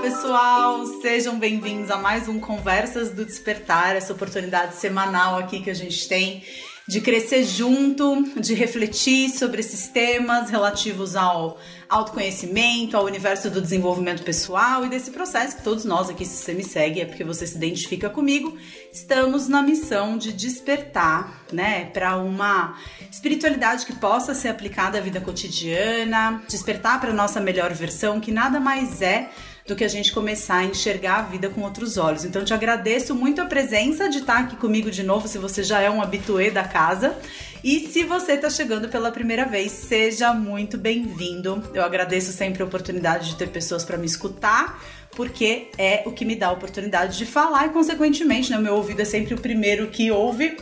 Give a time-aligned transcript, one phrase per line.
[0.00, 0.86] pessoal!
[1.02, 6.08] Sejam bem-vindos a mais um Conversas do Despertar, essa oportunidade semanal aqui que a gente
[6.08, 6.42] tem
[6.88, 11.58] de crescer junto, de refletir sobre esses temas relativos ao
[11.88, 16.54] autoconhecimento, ao universo do desenvolvimento pessoal e desse processo que todos nós aqui, se você
[16.54, 18.56] me segue, é porque você se identifica comigo,
[18.92, 22.76] estamos na missão de despertar, né, para uma
[23.10, 28.58] espiritualidade que possa ser aplicada à vida cotidiana, despertar para nossa melhor versão, que nada
[28.58, 29.30] mais é
[29.66, 32.24] do que a gente começar a enxergar a vida com outros olhos.
[32.24, 35.80] Então, te agradeço muito a presença de estar aqui comigo de novo, se você já
[35.80, 37.16] é um habituê da casa.
[37.62, 41.62] E se você está chegando pela primeira vez, seja muito bem-vindo.
[41.74, 44.82] Eu agradeço sempre a oportunidade de ter pessoas para me escutar,
[45.14, 49.02] porque é o que me dá a oportunidade de falar e, consequentemente, né, meu ouvido
[49.02, 50.56] é sempre o primeiro que ouve.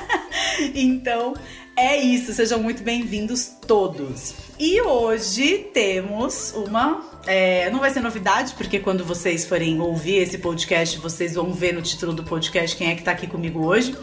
[0.74, 1.34] então,
[1.76, 4.34] é isso, sejam muito bem-vindos todos.
[4.58, 7.04] E hoje temos uma.
[7.26, 11.72] É, não vai ser novidade, porque quando vocês forem ouvir esse podcast, vocês vão ver
[11.72, 13.96] no título do podcast quem é que tá aqui comigo hoje.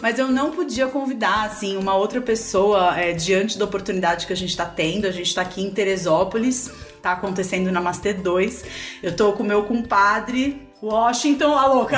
[0.00, 4.36] Mas eu não podia convidar, assim, uma outra pessoa é, diante da oportunidade que a
[4.36, 5.06] gente está tendo.
[5.06, 8.64] A gente está aqui em Teresópolis, tá acontecendo na Master 2.
[9.02, 11.96] Eu tô com o meu compadre Washington, a louca.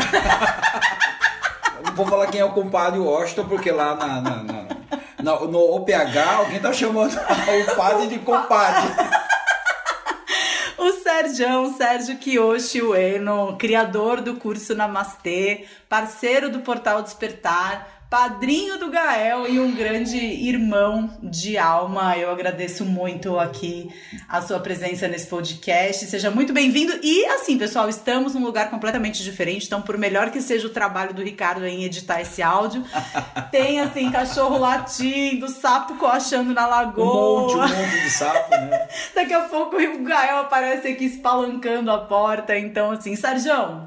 [1.84, 4.67] não vou falar quem é o compadre Washington, porque lá na, na, na
[5.22, 8.88] no, no OPH, alguém tá chamando o padre de compadre.
[10.78, 18.90] o Sérgio, Sérgio Kiyoshi Ueno, criador do curso Namastê, parceiro do Portal Despertar, padrinho do
[18.90, 22.16] Gael e um grande irmão de alma.
[22.16, 23.90] Eu agradeço muito aqui
[24.26, 26.06] a sua presença nesse podcast.
[26.06, 26.98] Seja muito bem-vindo.
[27.02, 29.66] E assim, pessoal, estamos num lugar completamente diferente.
[29.66, 32.82] Então, por melhor que seja o trabalho do Ricardo em editar esse áudio,
[33.52, 37.04] tem assim cachorro latindo, sapo coachando na lagoa.
[37.04, 38.88] Um monte, um monte de sapo, né?
[39.14, 42.58] Daqui a pouco o Gael aparece aqui espalancando a porta.
[42.58, 43.86] Então, assim, Sérgio,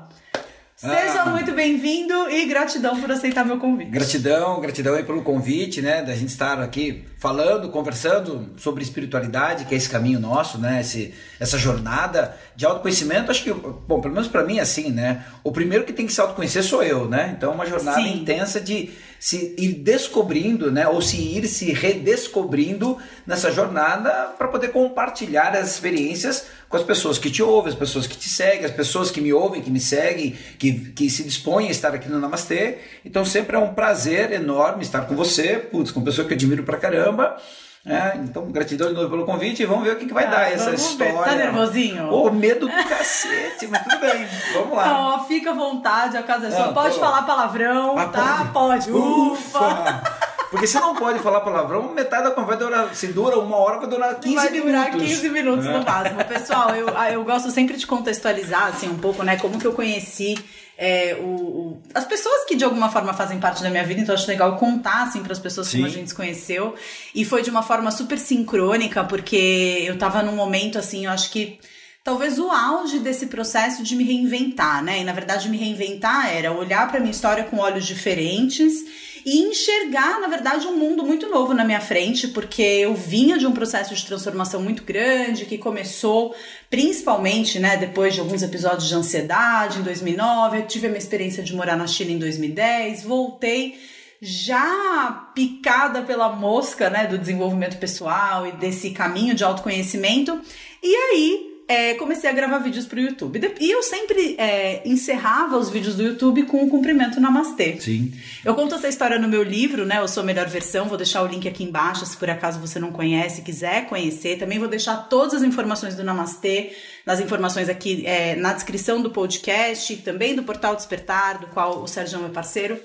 [0.81, 1.29] Seja ah.
[1.29, 3.91] muito bem-vindo e gratidão por aceitar meu convite.
[3.91, 9.75] Gratidão, gratidão aí pelo convite, né, da gente estar aqui falando, conversando sobre espiritualidade, que
[9.75, 13.29] é esse caminho nosso, né, esse, essa jornada de autoconhecimento.
[13.29, 16.13] Acho que, bom, pelo menos para mim é assim, né, o primeiro que tem que
[16.13, 18.15] se autoconhecer sou eu, né, então é uma jornada Sim.
[18.15, 18.89] intensa de
[19.21, 25.69] se ir descobrindo, né, ou se ir se redescobrindo nessa jornada para poder compartilhar as
[25.69, 29.21] experiências com as pessoas que te ouvem, as pessoas que te seguem, as pessoas que
[29.21, 32.79] me ouvem, que me seguem, que, que se dispõem a estar aqui no Namastê.
[33.05, 36.37] Então sempre é um prazer enorme estar com você, putz, com uma pessoa que eu
[36.37, 37.37] admiro pra caramba.
[37.85, 40.29] É, então, gratidão de novo pelo convite e vamos ver o que, que vai ah,
[40.29, 41.13] dar essa história.
[41.13, 41.23] Ver.
[41.23, 42.11] Tá nervosinho?
[42.11, 44.87] Ô, oh, medo do cacete, mas tudo bem, vamos lá.
[44.87, 46.73] Não, fica à vontade, a casa é sua.
[46.73, 46.99] Pode tô...
[46.99, 48.49] falar palavrão, ah, tá?
[48.53, 48.87] Pode.
[48.87, 48.91] pode.
[48.91, 49.59] Ufa!
[49.59, 50.21] Ufa.
[50.51, 53.87] Porque se não pode falar palavrão, metade da conversa durar, se dura uma hora, vai
[53.87, 54.73] durar 15 vai minutos.
[54.73, 55.71] Vai durar 15 minutos é.
[55.71, 56.25] no máximo.
[56.25, 60.35] Pessoal, eu, eu gosto sempre de contextualizar, assim, um pouco, né, como que eu conheci
[60.83, 64.15] é, o, o, as pessoas que de alguma forma fazem parte da minha vida, então
[64.15, 65.77] acho legal contar assim para as pessoas Sim.
[65.77, 66.73] como a gente se conheceu.
[67.13, 71.29] E foi de uma forma super sincrônica, porque eu tava num momento assim, eu acho
[71.29, 71.59] que
[72.03, 75.01] talvez o auge desse processo de me reinventar, né?
[75.01, 78.83] E na verdade me reinventar era olhar para minha história com olhos diferentes
[79.25, 83.45] e enxergar, na verdade, um mundo muito novo na minha frente, porque eu vinha de
[83.45, 86.35] um processo de transformação muito grande que começou
[86.69, 91.43] principalmente, né, depois de alguns episódios de ansiedade em 2009, eu tive a minha experiência
[91.43, 93.77] de morar na China em 2010, voltei
[94.21, 100.39] já picada pela mosca, né, do desenvolvimento pessoal e desse caminho de autoconhecimento.
[100.81, 103.39] E aí, é, comecei a gravar vídeos pro YouTube.
[103.59, 107.79] E eu sempre é, encerrava os vídeos do YouTube com o cumprimento Namastê.
[107.79, 108.13] Sim.
[108.43, 109.99] Eu conto essa história no meu livro, né?
[109.99, 110.87] Eu sou a melhor versão.
[110.87, 114.37] Vou deixar o link aqui embaixo, se por acaso você não conhece, quiser conhecer.
[114.37, 116.73] Também vou deixar todas as informações do Namastê,
[117.05, 121.87] nas informações aqui é, na descrição do podcast, também do Portal Despertar, do qual o
[121.87, 122.79] Sérgio é meu parceiro.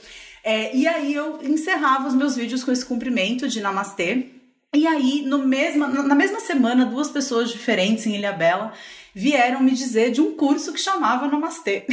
[0.44, 4.35] É, e aí eu encerrava os meus vídeos com esse cumprimento de Namastê.
[4.76, 8.74] E aí, no mesma, na mesma semana, duas pessoas diferentes em Ilha Bela
[9.16, 11.86] vieram me dizer de um curso que chamava Namastê.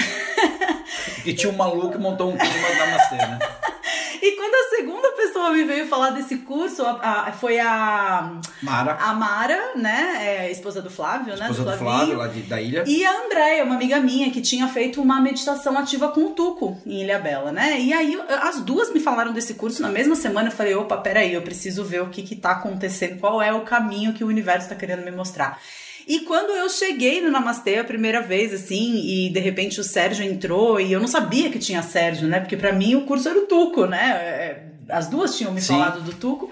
[1.25, 3.39] E tinha um maluco que montou um curso de Namastê, né?
[4.21, 8.93] E quando a segunda pessoa me veio falar desse curso, a, a, foi a Mara.
[8.93, 10.15] A Mara, né?
[10.21, 11.51] É, esposa do Flávio, esposa né?
[11.51, 12.85] Esposa do, do Flávio, lá de, da ilha.
[12.87, 16.81] E a Andréia, uma amiga minha, que tinha feito uma meditação ativa com o Tuco
[16.85, 17.81] em Ilha Bela, né?
[17.81, 20.47] E aí as duas me falaram desse curso na mesma semana.
[20.47, 23.61] Eu falei, opa, peraí, eu preciso ver o que que tá acontecendo, qual é o
[23.61, 25.59] caminho que o universo tá querendo me mostrar.
[26.07, 30.23] E quando eu cheguei no Namastê a primeira vez, assim, e de repente o Sérgio
[30.25, 32.39] entrou, e eu não sabia que tinha Sérgio, né?
[32.39, 34.11] Porque para mim o curso era o Tuco, né?
[34.11, 35.73] É, as duas tinham me Sim.
[35.73, 36.51] falado do Tuco.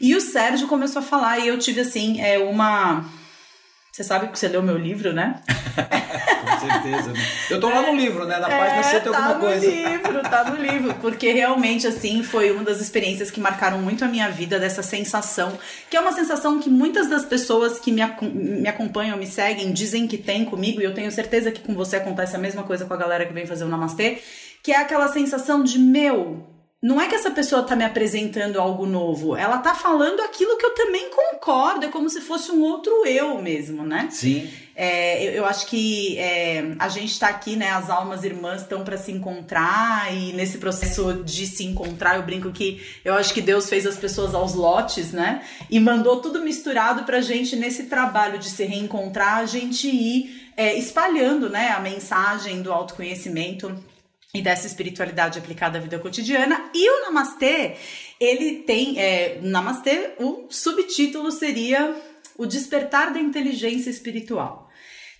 [0.00, 3.04] E o Sérgio começou a falar, e eu tive, assim, é, uma.
[3.92, 5.42] Você sabe que você leu meu livro, né?
[5.76, 7.12] Com certeza.
[7.12, 7.20] Né?
[7.50, 8.38] Eu tô lá no livro, né?
[8.38, 9.66] Na é, página 100 tem tá alguma coisa.
[9.66, 10.94] Tá no livro, tá no livro.
[10.94, 15.58] Porque realmente, assim, foi uma das experiências que marcaram muito a minha vida, dessa sensação,
[15.90, 18.00] que é uma sensação que muitas das pessoas que me,
[18.32, 21.96] me acompanham, me seguem, dizem que tem comigo, e eu tenho certeza que com você
[21.96, 24.22] acontece a mesma coisa com a galera que vem fazer o Namastê,
[24.62, 26.46] que é aquela sensação de, meu,
[26.82, 30.66] não é que essa pessoa tá me apresentando algo novo, ela tá falando aquilo que
[30.66, 34.08] eu também concordo, é como se fosse um outro eu mesmo, né?
[34.10, 34.50] Sim.
[34.74, 37.70] É, eu, eu, acho que é, a gente tá aqui, né?
[37.70, 42.50] As almas irmãs estão para se encontrar e nesse processo de se encontrar, eu brinco
[42.50, 45.42] que eu acho que Deus fez as pessoas aos lotes, né?
[45.70, 50.76] E mandou tudo misturado pra gente nesse trabalho de se reencontrar, a gente ir é,
[50.76, 51.68] espalhando, né?
[51.68, 53.72] A mensagem do autoconhecimento
[54.34, 56.70] e dessa espiritualidade aplicada à vida cotidiana.
[56.74, 57.76] E o Namastê,
[58.18, 61.94] ele tem, é, Namastê, o subtítulo seria
[62.38, 64.61] O Despertar da Inteligência Espiritual.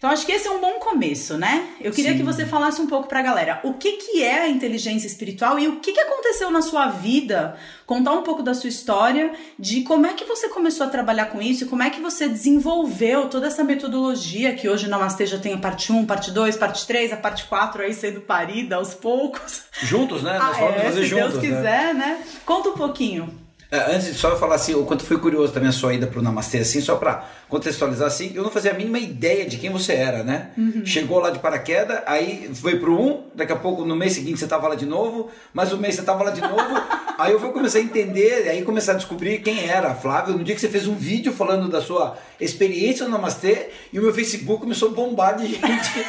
[0.02, 1.64] Então acho que esse é um bom começo, né?
[1.80, 2.16] Eu queria Sim.
[2.16, 5.68] que você falasse um pouco pra galera o que, que é a inteligência espiritual e
[5.68, 7.54] o que, que aconteceu na sua vida,
[7.86, 11.40] contar um pouco da sua história, de como é que você começou a trabalhar com
[11.40, 15.38] isso e como é que você desenvolveu toda essa metodologia que hoje na Namastê já
[15.38, 18.94] tem a parte 1, parte 2, parte 3, a parte 4 aí sendo parida aos
[18.94, 19.66] poucos.
[19.82, 20.36] Juntos, né?
[20.36, 22.18] Nós ah, é, fazer se juntos, Deus quiser, né?
[22.18, 22.24] né?
[22.44, 23.42] Conta um pouquinho.
[23.72, 26.06] É, antes de só eu falar assim, o quanto foi curioso também a sua ida
[26.06, 29.68] pro Namastê, assim, só pra contextualizar assim, eu não fazia a mínima ideia de quem
[29.68, 30.52] você era, né?
[30.56, 30.86] Uhum.
[30.86, 34.46] Chegou lá de paraquedas, aí foi pro um, daqui a pouco no mês seguinte você
[34.46, 36.82] tava lá de novo, mais um mês você tava lá de novo,
[37.18, 40.54] aí eu fui começar a entender, aí começar a descobrir quem era, Flávio, no dia
[40.54, 44.62] que você fez um vídeo falando da sua experiência no Namastê, e o meu Facebook
[44.62, 46.06] começou a bombar de gente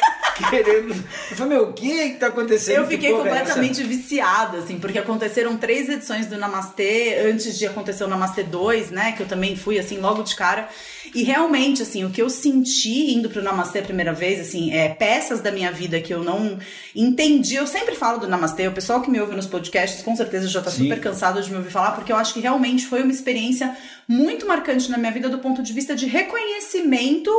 [0.50, 0.94] querendo.
[1.30, 2.78] Eu falei, meu, o que está acontecendo?
[2.78, 8.04] Eu fiquei é completamente viciada, assim, porque aconteceram três edições do Namastê antes de acontecer
[8.04, 9.12] o Namastê 2, né?
[9.12, 10.68] Que eu também fui, assim, logo de cara.
[11.14, 14.90] E realmente, assim, o que eu senti indo pro Namastê a primeira vez, assim, é
[14.90, 16.60] peças da minha vida que eu não
[16.96, 17.56] entendi.
[17.56, 20.62] Eu sempre falo do Namastê, o pessoal que me ouve nos podcasts com certeza já
[20.62, 20.84] tá Sim.
[20.84, 23.76] super cansado de me ouvir falar, porque eu acho que realmente foi uma experiência
[24.08, 27.32] muito marcante na minha vida do ponto de vista de reconhecimento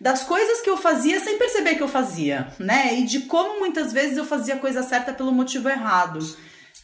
[0.00, 2.98] das coisas que eu fazia sem perceber que eu fazia, né?
[2.98, 6.18] E de como muitas vezes eu fazia a coisa certa pelo motivo errado.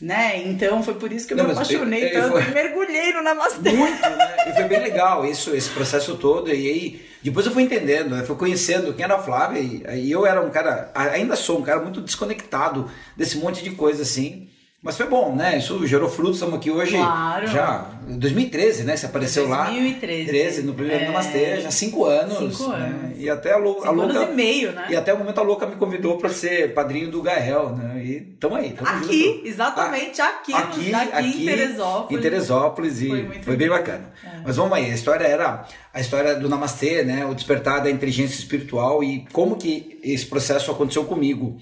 [0.01, 0.49] Né?
[0.49, 2.43] Então foi por isso que eu Não, me apaixonei tanto foi...
[2.43, 3.73] e mergulhei no Namastê.
[3.73, 4.37] Muito, né?
[4.49, 6.49] E foi bem legal isso, esse processo todo.
[6.49, 8.25] E aí, depois eu fui entendendo, né?
[8.25, 9.61] fui conhecendo quem era a Flávia.
[9.61, 13.71] E aí eu era um cara, ainda sou um cara muito desconectado desse monte de
[13.71, 14.49] coisa assim.
[14.83, 15.59] Mas foi bom, né?
[15.59, 16.97] Isso gerou frutos, estamos aqui hoje.
[16.97, 17.47] Claro.
[17.47, 18.97] Já, 2013, né?
[18.97, 20.25] Você apareceu 2013.
[20.25, 20.29] lá.
[20.33, 20.63] 13.
[20.65, 21.07] no primeiro é...
[21.07, 22.57] Namastê, já cinco anos.
[22.57, 22.87] Cinco né?
[22.87, 23.17] anos.
[23.17, 24.19] E até a, Lu, cinco a Luca.
[24.19, 24.89] anos e meio, né?
[24.91, 28.05] E até o momento a Louca me convidou para ser padrinho do Gael, né?
[28.05, 28.73] E tamo aí.
[28.73, 29.47] Tamo aqui, junto.
[29.47, 32.19] exatamente, aqui, aqui, aqui, aqui, em Teresópolis.
[32.19, 34.13] Em Teresópolis e foi, foi bem bacana.
[34.25, 34.41] É.
[34.45, 35.65] Mas vamos aí, a história era
[35.95, 37.25] a história do Namastê, né?
[37.25, 41.57] O despertar da inteligência espiritual e como que esse processo aconteceu comigo.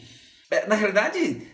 [0.51, 1.50] É, na realidade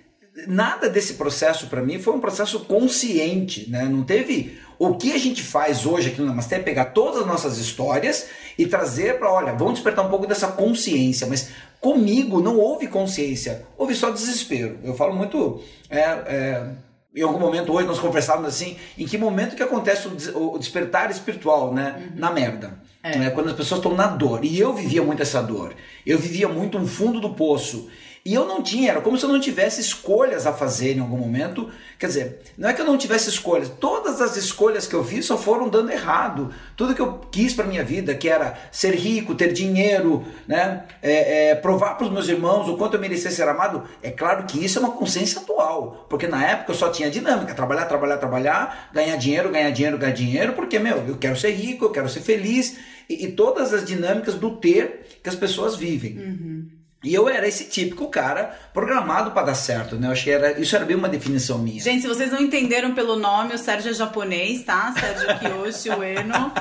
[0.47, 3.85] nada desse processo para mim foi um processo consciente, né?
[3.85, 7.27] Não teve o que a gente faz hoje aqui no Namastê é pegar todas as
[7.27, 8.29] nossas histórias
[8.59, 11.51] e trazer para, olha, vamos despertar um pouco dessa consciência, mas
[11.81, 14.79] comigo não houve consciência, houve só desespero.
[14.85, 16.67] Eu falo muito, é, é,
[17.15, 21.73] em algum momento hoje nós conversávamos assim, em que momento que acontece o, despertar espiritual,
[21.73, 22.11] né?
[22.11, 22.21] Uhum.
[22.21, 22.79] Na merda.
[23.03, 23.17] É.
[23.19, 23.31] Né?
[23.31, 24.45] Quando as pessoas estão na dor.
[24.45, 25.75] E eu vivia muito essa dor.
[26.05, 27.89] Eu vivia muito um fundo do poço.
[28.27, 31.17] E eu não tinha, era como se eu não tivesse escolhas a fazer em algum
[31.17, 31.71] momento.
[31.97, 35.27] Quer dizer, não é que eu não tivesse escolhas, todas as escolhas que eu fiz
[35.27, 36.53] só foram dando errado.
[36.77, 41.51] Tudo que eu quis para minha vida, que era ser rico, ter dinheiro, né, é,
[41.51, 44.59] é, provar para os meus irmãos o quanto eu merecia ser amado, é claro que
[44.59, 48.91] isso é uma consciência atual, porque na época eu só tinha dinâmica: trabalhar, trabalhar, trabalhar,
[48.93, 52.23] ganhar dinheiro, ganhar dinheiro, ganhar dinheiro, porque, meu, eu quero ser rico, eu quero ser
[52.23, 52.77] feliz,
[53.09, 56.19] e, e todas as dinâmicas do ter que as pessoas vivem.
[56.19, 56.56] Uhum.
[57.07, 60.09] E eu era esse típico cara programado para dar certo, né?
[60.09, 61.81] Eu acho que era, isso era bem uma definição minha.
[61.81, 64.93] Gente, se vocês não entenderam pelo nome, o Sérgio é japonês, tá?
[64.99, 66.53] Sérgio Kiyoshi Ueno.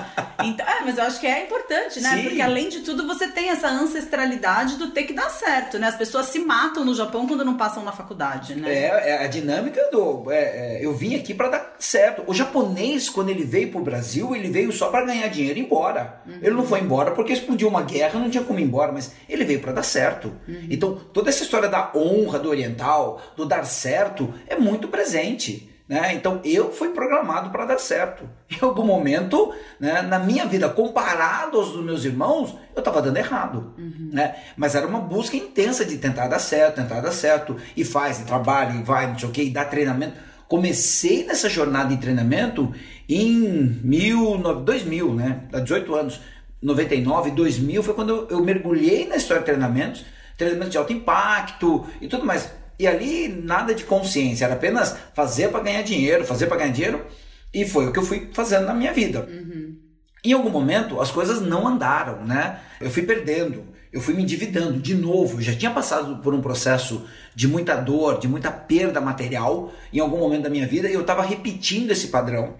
[0.43, 2.09] Então, é, mas eu acho que é importante, né?
[2.09, 2.23] Sim.
[2.23, 5.87] Porque além de tudo, você tem essa ancestralidade do ter que dar certo, né?
[5.87, 8.71] As pessoas se matam no Japão quando não passam na faculdade, né?
[8.71, 10.31] É, é a dinâmica do.
[10.31, 12.23] É, é, eu vim aqui para dar certo.
[12.27, 15.65] O japonês, quando ele veio pro Brasil, ele veio só para ganhar dinheiro e ir
[15.65, 16.21] embora.
[16.27, 16.39] Uhum.
[16.39, 19.43] Ele não foi embora porque explodiu uma guerra, não tinha como ir embora, mas ele
[19.43, 20.34] veio para dar certo.
[20.47, 20.67] Uhum.
[20.69, 25.69] Então, toda essa história da honra do oriental, do dar certo, é muito presente.
[25.87, 26.15] Né?
[26.15, 28.27] Então, eu fui programado para dar certo.
[28.49, 33.17] Em algum momento, né, na minha vida, comparado aos dos meus irmãos, eu estava dando
[33.17, 33.73] errado.
[33.77, 34.09] Uhum.
[34.11, 34.35] Né?
[34.57, 37.55] Mas era uma busca intensa de tentar dar certo, tentar dar certo.
[37.77, 40.15] E faz, e trabalha, e vai, não sei o que, e dá treinamento.
[40.47, 42.73] Comecei nessa jornada de treinamento
[43.07, 45.41] em mil, 2000, né?
[45.53, 46.19] Há 18 anos.
[46.61, 50.03] 99, 2000 foi quando eu, eu mergulhei na história de treinamentos
[50.37, 52.49] treinamento de alto impacto e tudo mais.
[52.77, 57.05] E ali nada de consciência, era apenas fazer para ganhar dinheiro, fazer para ganhar dinheiro.
[57.53, 59.27] E foi o que eu fui fazendo na minha vida.
[59.29, 59.77] Uhum.
[60.23, 62.59] Em algum momento as coisas não andaram, né?
[62.81, 63.63] Eu fui perdendo,
[63.93, 65.37] eu fui me endividando de novo.
[65.37, 69.99] Eu já tinha passado por um processo de muita dor, de muita perda material em
[69.99, 72.55] algum momento da minha vida e eu estava repetindo esse padrão.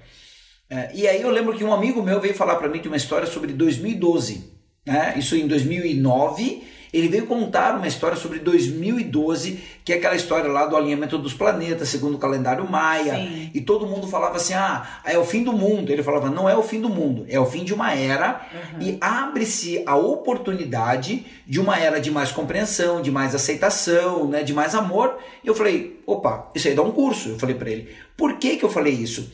[0.70, 2.98] É, e aí eu lembro que um amigo meu veio falar para mim de uma
[2.98, 4.50] história sobre 2012,
[4.86, 5.14] né?
[5.18, 6.64] Isso em 2009
[6.98, 11.34] ele veio contar uma história sobre 2012, que é aquela história lá do alinhamento dos
[11.34, 13.16] planetas, segundo o calendário maia.
[13.16, 13.52] Sim.
[13.54, 15.92] E todo mundo falava assim: ah, é o fim do mundo.
[15.92, 18.48] Ele falava: não é o fim do mundo, é o fim de uma era.
[18.54, 18.82] Uhum.
[18.82, 24.54] E abre-se a oportunidade de uma era de mais compreensão, de mais aceitação, né, de
[24.54, 25.18] mais amor.
[25.44, 27.30] E eu falei: opa, isso aí dá um curso.
[27.30, 29.32] Eu falei para ele: por que, que eu falei isso?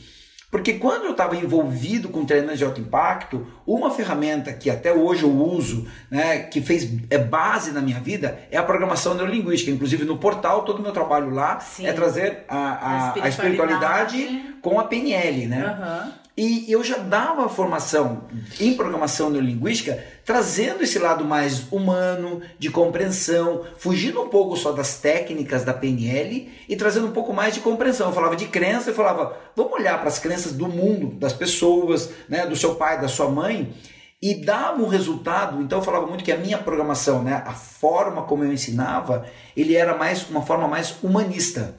[0.52, 5.22] Porque quando eu estava envolvido com treinamento de alto impacto, uma ferramenta que até hoje
[5.22, 9.70] eu uso, né, que fez é base na minha vida, é a programação neurolinguística.
[9.70, 11.86] Inclusive no portal, todo o meu trabalho lá Sim.
[11.86, 14.56] é trazer a, a, A a espiritualidade espiritualidade.
[14.60, 15.64] com a PNL, né?
[15.64, 16.12] Aham.
[16.36, 18.24] E eu já dava formação
[18.60, 24.98] em programação neurolinguística, trazendo esse lado mais humano, de compreensão, fugindo um pouco só das
[24.98, 28.08] técnicas da PNL e trazendo um pouco mais de compreensão.
[28.08, 32.10] Eu falava de crença, eu falava, vamos olhar para as crenças do mundo, das pessoas,
[32.28, 33.74] né, do seu pai, da sua mãe,
[34.20, 35.60] e dava um resultado.
[35.60, 39.26] Então eu falava muito que a minha programação, né, a forma como eu ensinava,
[39.56, 41.78] ele era mais uma forma mais humanista.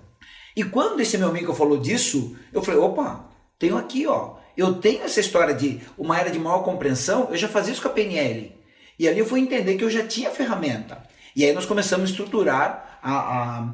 [0.56, 3.26] E quando esse meu amigo falou disso, eu falei, opa,
[3.58, 4.43] tenho aqui, ó.
[4.56, 7.88] Eu tenho essa história de uma era de maior compreensão, eu já fazia isso com
[7.88, 8.56] a PNL.
[9.00, 11.02] E ali eu fui entender que eu já tinha ferramenta.
[11.36, 13.74] E aí nós começamos a estruturar a, a-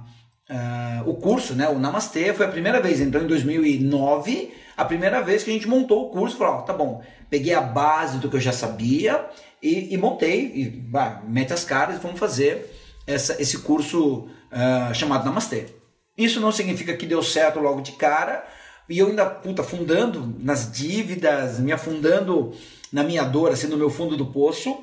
[0.50, 1.68] a- o curso, né?
[1.70, 5.68] O Namastê foi a primeira vez, então em 2009, a primeira vez que a gente
[5.68, 9.26] montou o curso, falou, ó, tá bom, peguei a base do que eu já sabia
[9.62, 12.74] e, e montei, e bah, mete as caras e vamos fazer
[13.06, 15.66] essa, esse curso ah, chamado Namastê.
[16.18, 18.46] Isso não significa que deu certo logo de cara,
[18.90, 22.54] e eu ainda, puta, afundando nas dívidas, me afundando
[22.92, 24.76] na minha dor, assim, no meu fundo do poço.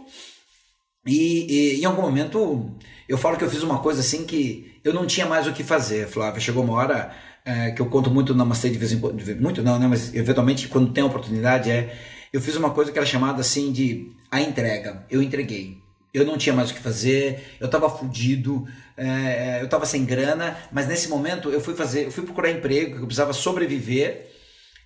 [1.04, 2.70] E, e em algum momento
[3.08, 5.62] eu falo que eu fiz uma coisa assim que eu não tinha mais o que
[5.62, 6.40] fazer, Flávia.
[6.40, 7.12] Chegou uma hora
[7.44, 9.86] é, que eu conto muito no Namastê de vez em quando, muito não, né?
[9.86, 11.96] Mas eventualmente quando tem oportunidade é.
[12.32, 15.06] Eu fiz uma coisa que era chamada assim de a entrega.
[15.08, 15.78] Eu entreguei.
[16.16, 20.56] Eu não tinha mais o que fazer, eu estava fudido, é, eu estava sem grana,
[20.72, 24.32] mas nesse momento eu fui fazer, eu fui procurar emprego, eu precisava sobreviver.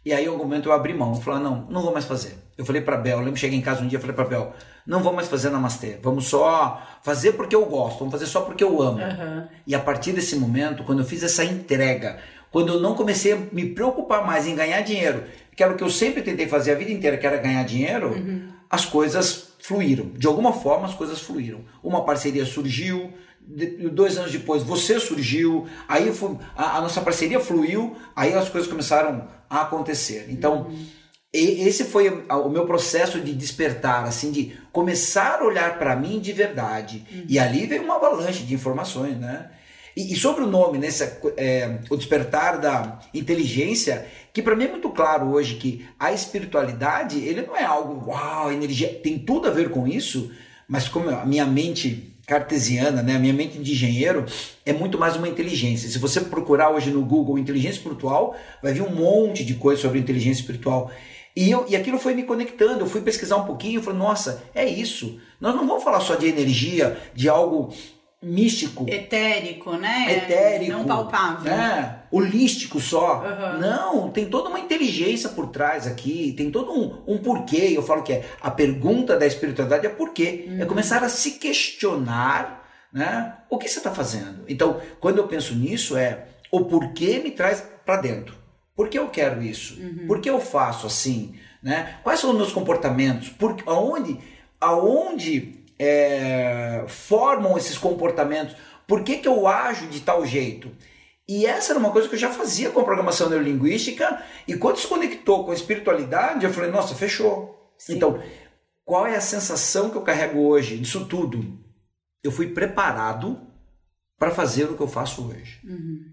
[0.04, 1.14] E aí, em algum momento, eu abri mão.
[1.14, 2.34] Eu falei, não, não vou mais fazer.
[2.58, 4.24] Eu falei pra Bel, eu lembro que cheguei em casa um dia e falei pra
[4.24, 4.52] Bel,
[4.84, 6.00] não vou mais fazer Namastê.
[6.02, 9.00] Vamos só fazer porque eu gosto, vamos fazer só porque eu amo.
[9.00, 9.48] Aham.
[9.64, 12.18] E a partir desse momento, quando eu fiz essa entrega,
[12.50, 15.22] quando eu não comecei a me preocupar mais em ganhar dinheiro,
[15.54, 18.16] que era o que eu sempre tentei fazer a vida inteira, que era ganhar dinheiro,
[18.68, 20.10] as coisas fluíram.
[20.16, 21.60] De alguma forma, as coisas fluíram.
[21.82, 23.12] Uma parceria surgiu,
[23.92, 28.68] dois anos depois você surgiu, aí fu- a, a nossa parceria fluiu, aí as coisas
[28.70, 30.26] começaram a acontecer.
[30.30, 30.70] Então,
[31.32, 36.20] e- esse foi o meu processo de despertar, assim, de começar a olhar para mim
[36.20, 37.04] de verdade.
[37.28, 39.50] E ali veio uma avalanche de informações, né?
[39.96, 44.64] E, e sobre o nome, né, essa, é, o despertar da inteligência, que para mim
[44.64, 49.48] é muito claro hoje que a espiritualidade, ele não é algo, uau, energia, tem tudo
[49.48, 50.30] a ver com isso,
[50.68, 54.24] mas como a minha mente cartesiana, né, a minha mente de engenheiro,
[54.64, 55.88] é muito mais uma inteligência.
[55.88, 59.98] Se você procurar hoje no Google inteligência espiritual, vai vir um monte de coisa sobre
[59.98, 60.92] inteligência espiritual.
[61.34, 64.44] E, eu, e aquilo foi me conectando, eu fui pesquisar um pouquinho, eu falei, nossa,
[64.54, 65.18] é isso.
[65.40, 67.74] Nós não vamos falar só de energia, de algo
[68.22, 70.18] místico, Etérico, né?
[70.18, 71.50] etérico, Não palpável.
[71.50, 72.00] né?
[72.10, 73.22] holístico só.
[73.22, 73.58] Uhum.
[73.60, 77.72] Não, tem toda uma inteligência por trás aqui, tem todo um, um porquê.
[77.72, 80.48] Eu falo que é a pergunta da espiritualidade é porquê.
[80.58, 83.34] É começar a se questionar, né?
[83.48, 84.44] O que você está fazendo?
[84.48, 88.34] Então, quando eu penso nisso, é o porquê me traz para dentro.
[88.74, 89.78] Por que eu quero isso?
[90.06, 91.34] Por que eu faço assim?
[91.62, 91.96] Né?
[92.02, 93.28] Quais são os meus comportamentos?
[93.28, 94.18] Por, aonde
[94.60, 98.54] aonde é, formam esses comportamentos?
[98.86, 100.70] Por que, que eu ajo de tal jeito?
[101.26, 104.76] E essa era uma coisa que eu já fazia com a programação neurolinguística, e quando
[104.76, 107.72] se conectou com a espiritualidade, eu falei, nossa, fechou.
[107.78, 107.96] Sim.
[107.96, 108.22] Então,
[108.84, 111.58] qual é a sensação que eu carrego hoje disso tudo?
[112.22, 113.40] Eu fui preparado
[114.18, 115.60] para fazer o que eu faço hoje.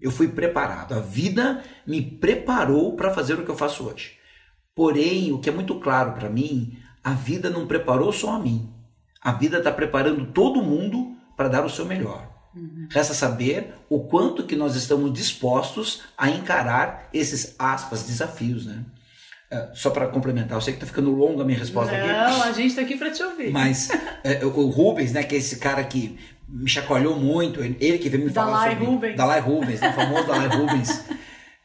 [0.00, 0.94] Eu fui preparado.
[0.94, 4.16] A vida me preparou para fazer o que eu faço hoje.
[4.74, 8.72] Porém, o que é muito claro para mim, a vida não preparou só a mim.
[9.22, 12.28] A vida está preparando todo mundo para dar o seu melhor.
[12.90, 18.84] Resta saber o quanto que nós estamos dispostos a encarar esses aspas desafios, né?
[19.50, 22.06] É, só para complementar, eu sei que está ficando longa a minha resposta aqui.
[22.06, 23.50] Não, a gente tá aqui pra te ouvir.
[23.50, 23.88] Mas
[24.22, 27.62] é, o Rubens, né, que é esse cara que me chacoalhou muito.
[27.62, 28.86] Ele que veio me falar Dalai sobre...
[28.86, 29.16] Rubens.
[29.16, 29.90] Dalai Rubens, né?
[29.90, 31.04] o famoso Dalai Rubens.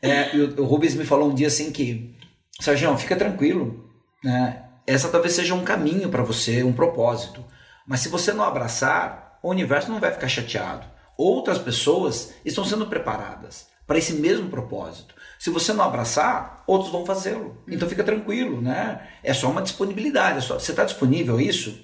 [0.01, 2.13] É, o, o Rubens me falou um dia assim que,
[2.59, 3.89] Sérgio, fica tranquilo,
[4.23, 4.63] né?
[4.85, 7.43] Essa talvez seja um caminho para você, um propósito.
[7.85, 10.85] Mas se você não abraçar, o universo não vai ficar chateado.
[11.17, 15.13] Outras pessoas estão sendo preparadas para esse mesmo propósito.
[15.37, 17.61] Se você não abraçar, outros vão fazê-lo.
[17.67, 19.01] Então fica tranquilo, né?
[19.21, 20.37] É só uma disponibilidade.
[20.37, 21.81] É só, você está disponível a isso?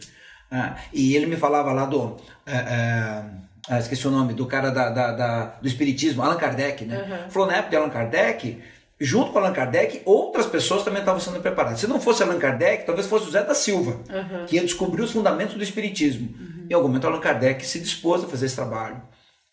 [0.50, 2.16] Ah, e ele me falava lá do.
[2.46, 3.24] É, é,
[3.68, 6.98] ah, esqueci o nome, do cara da, da, da, do Espiritismo, Allan Kardec, né?
[6.98, 7.30] Uhum.
[7.30, 8.60] Falou na época de Allan Kardec,
[9.00, 11.80] junto com Allan Kardec, outras pessoas também estavam sendo preparadas.
[11.80, 14.46] Se não fosse Allan Kardec, talvez fosse José da Silva, uhum.
[14.46, 16.30] que ia descobrir os fundamentos do Espiritismo.
[16.38, 16.68] Uhum.
[16.70, 19.02] Em algum momento, Allan Kardec se dispôs a fazer esse trabalho.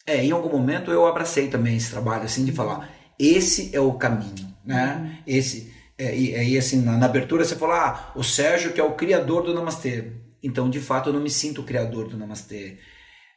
[0.07, 2.89] É, em algum momento eu abracei também esse trabalho, assim, de falar,
[3.19, 4.97] esse é o caminho, né?
[5.01, 5.23] Uhum.
[5.27, 8.85] Esse, é, e aí, assim, na, na, abertura você falou, ah, o Sérgio que é
[8.85, 10.13] o criador do Namastê.
[10.43, 12.79] Então, de fato, eu não me sinto o criador do Namastê.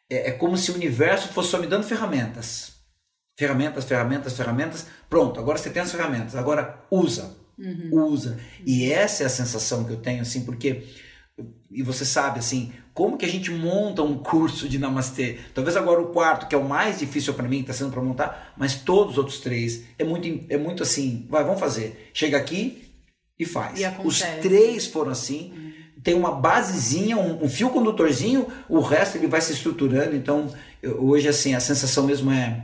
[0.09, 2.78] É, é como se o universo fosse só me dando ferramentas.
[3.39, 4.87] Ferramentas, ferramentas, ferramentas.
[5.09, 6.35] Pronto, agora você tem as ferramentas.
[6.35, 7.37] Agora usa.
[7.57, 8.03] Uhum.
[8.03, 8.37] Usa.
[8.65, 10.83] E essa é a sensação que eu tenho, assim, porque.
[11.71, 15.37] E você sabe, assim, como que a gente monta um curso de Namastê?
[15.53, 18.53] Talvez agora o quarto, que é o mais difícil para mim, está sendo para montar,
[18.57, 21.25] mas todos os outros três é muito, é muito assim.
[21.29, 22.09] Vai, vamos fazer.
[22.13, 22.91] Chega aqui
[23.39, 23.79] e faz.
[23.79, 25.53] E Os três foram assim.
[25.55, 25.69] Uhum
[26.01, 30.15] tem uma basezinha, um, um, fio condutorzinho, o resto ele vai se estruturando.
[30.15, 30.49] Então,
[30.81, 32.63] eu, hoje, assim, a sensação mesmo é: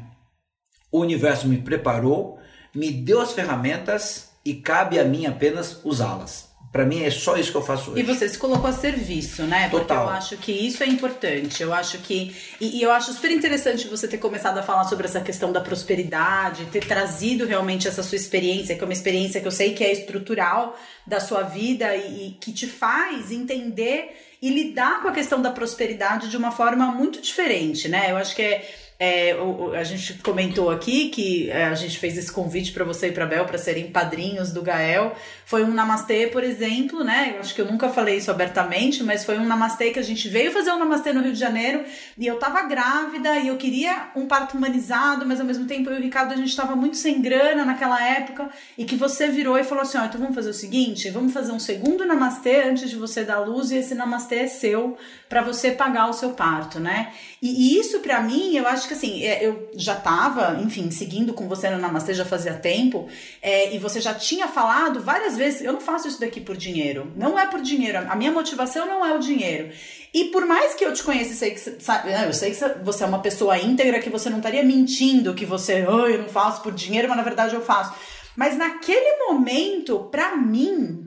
[0.96, 2.40] o universo me preparou,
[2.74, 6.56] me deu as ferramentas e cabe a mim apenas usá-las.
[6.72, 8.02] Para mim é só isso que eu faço hoje.
[8.02, 9.70] E você se colocou a serviço, né?
[9.70, 10.06] Porque Total.
[10.06, 11.64] eu acho que isso é importante.
[11.64, 12.36] Eu acho que.
[12.60, 15.62] E, e, eu acho super interessante você ter começado a falar sobre essa questão da
[15.62, 19.86] prosperidade, ter trazido realmente essa sua experiência, que é uma experiência que eu sei que
[19.86, 24.12] é estrutural da sua vida e, e que te faz entender
[24.42, 28.12] e lidar com a questão da prosperidade de uma forma muito diferente, né?
[28.12, 29.36] Eu acho que é é,
[29.78, 33.26] a gente comentou aqui que é, a gente fez esse convite para você e para
[33.26, 35.14] Bel para serem padrinhos do Gael.
[35.46, 37.34] Foi um namastê, por exemplo, né?
[37.36, 40.30] Eu acho que eu nunca falei isso abertamente, mas foi um namastê que a gente
[40.30, 41.84] veio fazer um namastê no Rio de Janeiro
[42.18, 45.98] e eu tava grávida e eu queria um parto humanizado, mas ao mesmo tempo eu
[45.98, 49.58] e o Ricardo a gente tava muito sem grana naquela época e que você virou
[49.58, 52.90] e falou assim: ó, então vamos fazer o seguinte, vamos fazer um segundo namastê antes
[52.90, 56.80] de você dar luz e esse namastê é seu para você pagar o seu parto,
[56.80, 57.12] né?
[57.42, 61.34] E, e isso para mim, eu acho que assim, é, eu já tava, enfim, seguindo
[61.34, 63.08] com você no Namastê já fazia tempo,
[63.42, 67.12] é, e você já tinha falado várias vezes, eu não faço isso daqui por dinheiro.
[67.16, 68.00] Não é por dinheiro.
[68.10, 69.72] A minha motivação não é o dinheiro.
[70.14, 73.04] E por mais que eu te conheça, sei que sabe, né, eu sei que você
[73.04, 76.62] é uma pessoa íntegra, que você não estaria mentindo, que você, oh, eu não faço
[76.62, 77.94] por dinheiro, mas na verdade eu faço.
[78.36, 81.06] Mas naquele momento, para mim,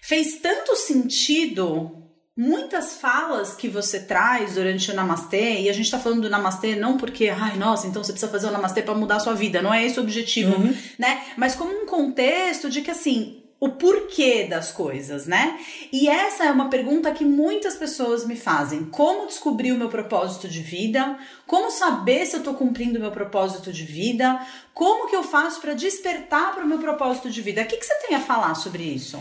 [0.00, 2.05] fez tanto sentido
[2.36, 6.76] muitas falas que você traz durante o namastê, e a gente tá falando do namastê
[6.76, 9.62] não porque, ai, nossa, então você precisa fazer o namastê para mudar a sua vida,
[9.62, 10.76] não é esse o objetivo, uhum.
[10.98, 11.22] né?
[11.36, 15.58] Mas como um contexto de que assim, o porquê das coisas, né?
[15.90, 18.84] E essa é uma pergunta que muitas pessoas me fazem.
[18.84, 21.18] Como descobrir o meu propósito de vida?
[21.46, 24.38] Como saber se eu tô cumprindo o meu propósito de vida?
[24.74, 27.62] Como que eu faço para despertar para o meu propósito de vida?
[27.62, 29.18] O que, que você tem a falar sobre isso?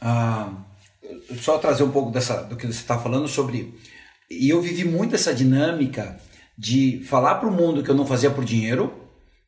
[0.00, 0.50] Ah,
[1.40, 3.74] só trazer um pouco dessa, do que você está falando sobre.
[4.30, 6.18] E eu vivi muito essa dinâmica
[6.56, 8.99] de falar para o mundo que eu não fazia por dinheiro,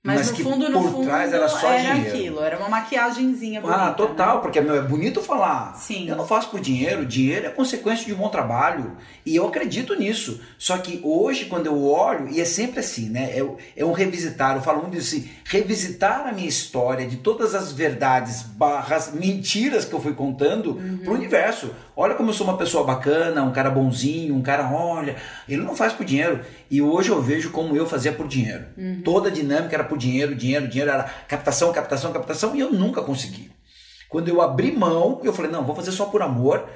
[0.04, 2.16] mas, mas no que fundo, no por fundo, trás era só era dinheiro.
[2.16, 3.84] aquilo, era uma maquiagemzinha bonita.
[3.84, 4.42] Ah, total, né?
[4.42, 5.76] porque meu, é bonito falar.
[5.76, 6.08] Sim.
[6.08, 8.96] Eu não faço por dinheiro, dinheiro é consequência de um bom trabalho.
[9.24, 10.40] E eu acredito nisso.
[10.58, 13.30] Só que hoje, quando eu olho, e é sempre assim, né?
[13.30, 17.70] É, é um revisitar, eu falo muito assim, revisitar a minha história de todas as
[17.70, 20.98] verdades, barras, mentiras que eu fui contando uhum.
[21.04, 21.70] pro universo.
[21.94, 25.76] Olha como eu sou uma pessoa bacana, um cara bonzinho, um cara, olha, ele não
[25.76, 26.40] faz por dinheiro.
[26.70, 28.64] E hoje eu vejo como eu fazia por dinheiro.
[28.76, 29.02] Uhum.
[29.04, 33.02] Toda a dinâmica era por dinheiro, dinheiro, dinheiro, era captação, captação, captação, e eu nunca
[33.02, 33.50] consegui.
[34.08, 36.68] Quando eu abri mão, eu falei, não, vou fazer só por amor,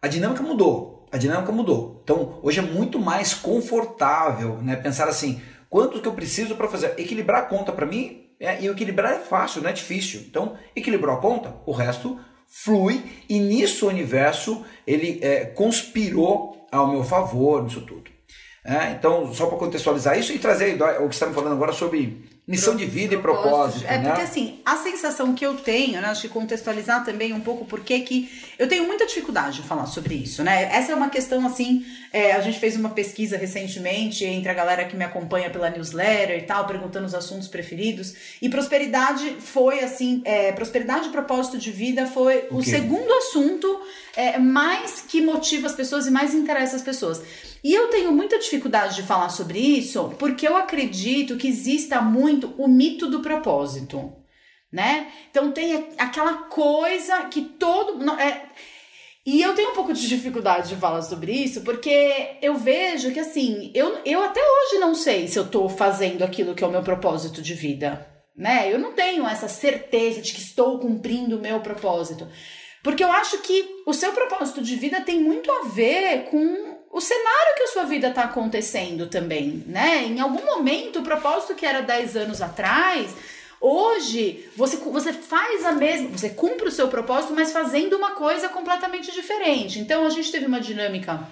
[0.00, 1.06] a dinâmica mudou.
[1.10, 2.00] A dinâmica mudou.
[2.04, 4.76] Então, hoje é muito mais confortável, né?
[4.76, 6.94] Pensar assim, quanto que eu preciso para fazer?
[6.98, 10.20] Equilibrar a conta para mim, é, e equilibrar é fácil, não é difícil.
[10.28, 16.90] Então, equilibrou a conta, o resto flui, e nisso o universo, ele é, conspirou ao
[16.90, 18.10] meu favor, nisso tudo.
[18.64, 22.74] É, então, só para contextualizar isso e trazer o que estamos falando agora sobre missão
[22.74, 23.84] de vida e propósito.
[23.86, 24.08] É né?
[24.08, 28.00] porque assim, a sensação que eu tenho, né, acho que contextualizar também um pouco porque
[28.00, 30.64] que eu tenho muita dificuldade de falar sobre isso, né?
[30.72, 34.86] Essa é uma questão assim, é, a gente fez uma pesquisa recentemente entre a galera
[34.86, 40.22] que me acompanha pela newsletter e tal, perguntando os assuntos preferidos, e prosperidade foi assim,
[40.24, 43.78] é, prosperidade e propósito de vida foi o, o segundo assunto
[44.16, 47.22] é, mais que motiva as pessoas e mais interessa as pessoas.
[47.62, 52.54] E eu tenho muita dificuldade de falar sobre isso porque eu acredito que exista muito
[52.56, 54.12] o mito do propósito,
[54.72, 55.10] né?
[55.30, 58.08] Então tem aquela coisa que todo.
[58.20, 58.46] É,
[59.26, 63.20] e eu tenho um pouco de dificuldade de falar sobre isso, porque eu vejo que
[63.20, 66.70] assim, eu, eu até hoje não sei se eu tô fazendo aquilo que é o
[66.70, 68.72] meu propósito de vida, né?
[68.72, 72.26] Eu não tenho essa certeza de que estou cumprindo o meu propósito.
[72.82, 77.00] Porque eu acho que o seu propósito de vida tem muito a ver com o
[77.00, 80.04] cenário que a sua vida está acontecendo também, né?
[80.04, 83.14] Em algum momento, o propósito que era 10 anos atrás
[83.60, 88.48] Hoje, você, você faz a mesma, você cumpre o seu propósito, mas fazendo uma coisa
[88.48, 89.80] completamente diferente.
[89.80, 91.26] Então, a gente teve uma dinâmica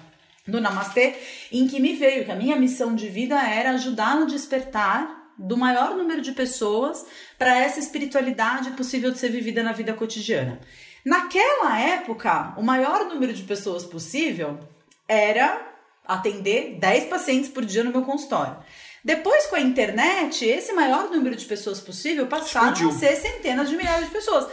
[0.45, 1.15] no Namastê
[1.51, 5.55] em que me veio que a minha missão de vida era ajudar no despertar do
[5.55, 7.05] maior número de pessoas
[7.37, 10.59] para essa espiritualidade possível de ser vivida na vida cotidiana.
[11.05, 14.59] Naquela época, o maior número de pessoas possível
[15.07, 18.57] era atender 10 pacientes por dia no meu consultório.
[19.03, 22.95] Depois, com a internet, esse maior número de pessoas possível passaram Explodiu.
[22.95, 24.47] a ser centenas de milhares de pessoas.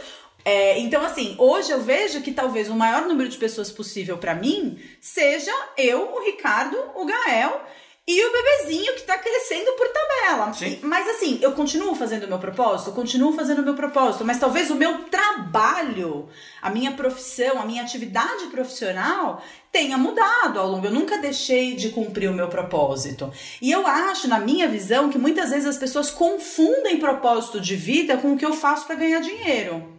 [0.45, 4.35] É, então, assim, hoje eu vejo que talvez o maior número de pessoas possível para
[4.35, 7.61] mim seja eu, o Ricardo, o Gael
[8.07, 10.53] e o bebezinho que tá crescendo por tabela.
[10.53, 10.79] Sim.
[10.83, 14.69] Mas assim, eu continuo fazendo o meu propósito, continuo fazendo o meu propósito, mas talvez
[14.69, 16.29] o meu trabalho,
[16.61, 19.41] a minha profissão, a minha atividade profissional
[19.71, 20.85] tenha mudado ao longo.
[20.85, 23.33] Eu nunca deixei de cumprir o meu propósito.
[23.59, 28.17] E eu acho, na minha visão, que muitas vezes as pessoas confundem propósito de vida
[28.17, 29.95] com o que eu faço para ganhar dinheiro.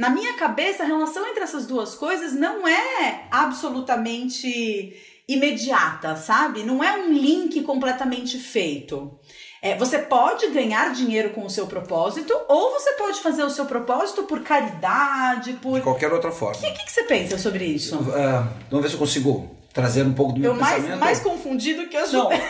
[0.00, 4.96] Na minha cabeça, a relação entre essas duas coisas não é absolutamente
[5.32, 6.62] imediata, sabe?
[6.62, 9.18] Não é um link completamente feito.
[9.62, 13.66] É, você pode ganhar dinheiro com o seu propósito, ou você pode fazer o seu
[13.66, 15.74] propósito por caridade, por.
[15.74, 16.56] De qualquer outra forma.
[16.56, 17.96] O que, que, que, você pensa sobre isso?
[17.96, 20.88] Uh, vamos ver se eu consigo trazer um pouco do meu eu pensamento.
[20.88, 22.16] Mais, mais confundido que a Ju.
[22.16, 22.30] Não.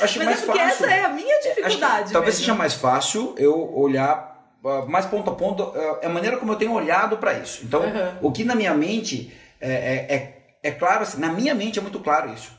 [0.00, 0.84] Acho Mas mais é porque fácil.
[0.84, 2.12] essa é a minha dificuldade.
[2.12, 6.38] talvez seja mais fácil eu olhar uh, mais ponto a ponto, uh, é a maneira
[6.38, 7.64] como eu tenho olhado para isso.
[7.64, 8.16] Então, uhum.
[8.22, 11.82] o que na minha mente é, é, é é claro assim, na minha mente é
[11.82, 12.52] muito claro isso.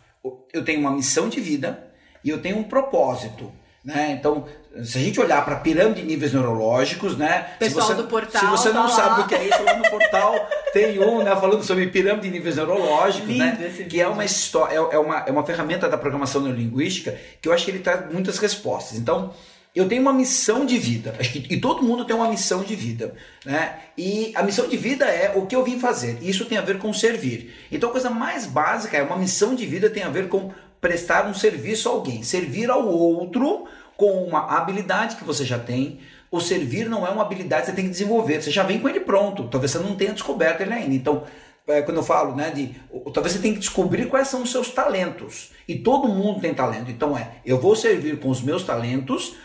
[0.54, 1.92] Eu tenho uma missão de vida
[2.24, 3.52] e eu tenho um propósito.
[3.84, 4.16] Né?
[4.18, 4.46] Então,
[4.82, 7.56] se a gente olhar para a pirâmide de níveis neurológicos, né?
[7.60, 8.40] Pessoal você, do portal.
[8.40, 10.34] Se você não tá sabe o que é isso, lá no portal
[10.72, 11.36] tem um, né?
[11.36, 13.68] Falando sobre pirâmide de níveis neurológicos, Lindo né?
[13.68, 17.50] Esse que é uma história, é, é, uma, é uma ferramenta da programação neurolinguística que
[17.50, 18.98] eu acho que ele traz muitas respostas.
[18.98, 19.34] Então,
[19.76, 21.16] eu tenho uma missão de vida.
[21.20, 23.80] Acho que e todo mundo tem uma missão de vida, né?
[23.98, 26.20] E a missão de vida é o que eu vim fazer.
[26.22, 27.54] Isso tem a ver com servir.
[27.72, 31.26] Então a coisa mais básica é uma missão de vida tem a ver com prestar
[31.28, 33.66] um serviço a alguém, servir ao outro
[33.98, 36.00] com uma habilidade que você já tem.
[36.30, 38.42] O servir não é uma habilidade que você tem que desenvolver.
[38.42, 39.48] Você já vem com ele pronto.
[39.48, 40.94] Talvez você não tenha descoberto ele ainda.
[40.94, 41.24] Então,
[41.68, 42.76] é, quando eu falo, né, de
[43.14, 45.52] talvez você tenha que descobrir quais são os seus talentos.
[45.68, 46.92] E todo mundo tem talento.
[46.92, 49.36] Então é, eu vou servir com os meus talentos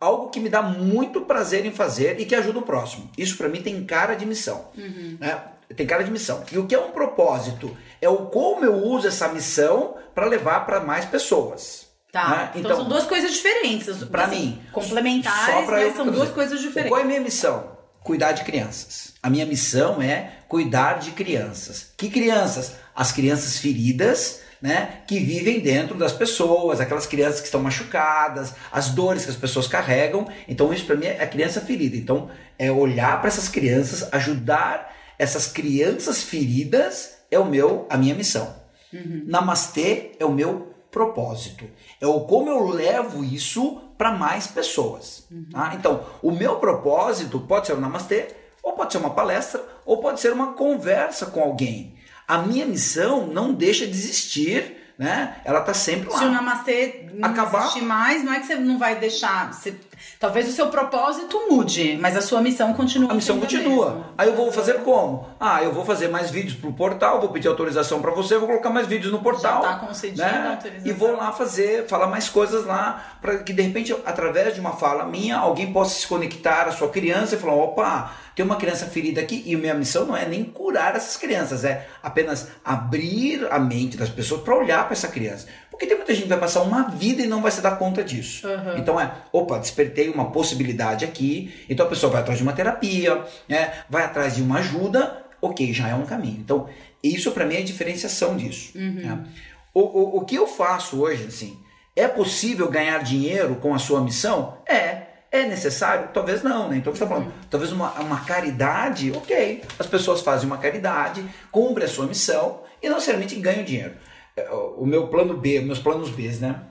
[0.00, 3.10] algo que me dá muito prazer em fazer e que ajuda o próximo.
[3.18, 4.64] Isso para mim tem cara de missão.
[4.76, 5.18] Uhum.
[5.20, 5.38] Né?
[5.76, 6.42] Tem cara de missão.
[6.50, 7.76] E o que é um propósito?
[8.00, 11.86] É o como eu uso essa missão para levar para mais pessoas.
[12.10, 12.28] Tá.
[12.28, 12.50] Né?
[12.56, 14.04] Então, então, são duas coisas diferentes.
[14.04, 14.62] Para assim, mim.
[14.72, 16.90] Complementares, mas são duas coisas diferentes.
[16.90, 17.78] Qual é a minha missão?
[18.02, 19.12] Cuidar de crianças.
[19.22, 21.92] A minha missão é cuidar de crianças.
[21.96, 22.72] Que crianças?
[22.96, 28.90] As crianças feridas né, que vivem dentro das pessoas, aquelas crianças que estão machucadas, as
[28.90, 30.28] dores que as pessoas carregam.
[30.46, 31.96] Então, isso para mim é a criança ferida.
[31.96, 38.14] Então, é olhar para essas crianças, ajudar essas crianças feridas é o meu, a minha
[38.14, 38.54] missão.
[38.92, 39.24] Uhum.
[39.26, 41.64] Namastê é o meu propósito.
[42.00, 45.24] É o como eu levo isso para mais pessoas.
[45.30, 45.46] Uhum.
[45.52, 45.72] Tá?
[45.74, 48.28] Então, o meu propósito pode ser o namastê,
[48.62, 51.99] ou pode ser uma palestra, ou pode ser uma conversa com alguém
[52.30, 55.34] a minha missão não deixa de existir, né?
[55.44, 56.18] Ela tá sempre lá.
[56.18, 57.82] Se o namastê não Acabar...
[57.82, 59.52] mais, não é que você não vai deixar.
[59.52, 59.74] Você...
[60.18, 63.10] Talvez o seu propósito mude, mas a sua missão continua.
[63.10, 64.12] A missão continua.
[64.18, 65.26] Aí eu vou fazer como?
[65.38, 68.70] Ah, eu vou fazer mais vídeos pro portal, vou pedir autorização para você, vou colocar
[68.70, 69.62] mais vídeos no portal.
[69.62, 70.44] Já tá concedido né?
[70.46, 70.86] a autorização.
[70.86, 74.72] E vou lá fazer, falar mais coisas lá, para que de repente, através de uma
[74.72, 78.86] fala minha, alguém possa se conectar à sua criança e falar: opa, tem uma criança
[78.86, 83.58] ferida aqui e minha missão não é nem curar essas crianças, é apenas abrir a
[83.58, 85.46] mente das pessoas para olhar para essa criança.
[85.80, 88.04] Porque tem muita gente que vai passar uma vida e não vai se dar conta
[88.04, 88.46] disso.
[88.46, 88.76] Uhum.
[88.76, 93.24] Então é, opa, despertei uma possibilidade aqui, então a pessoa vai atrás de uma terapia,
[93.48, 96.38] né, vai atrás de uma ajuda, ok, já é um caminho.
[96.38, 96.68] Então,
[97.02, 98.76] isso para mim é a diferenciação disso.
[98.76, 98.92] Uhum.
[98.92, 99.24] Né?
[99.72, 101.58] O, o, o que eu faço hoje, assim,
[101.96, 104.58] é possível ganhar dinheiro com a sua missão?
[104.68, 105.06] É.
[105.32, 106.10] É necessário?
[106.12, 106.76] Talvez não, né?
[106.76, 107.32] Então você está falando, uhum.
[107.48, 109.62] talvez uma, uma caridade, ok.
[109.78, 113.94] As pessoas fazem uma caridade, cumprem a sua missão e não necessariamente ganham dinheiro.
[114.40, 116.62] É, o meu plano B, meus planos B, né?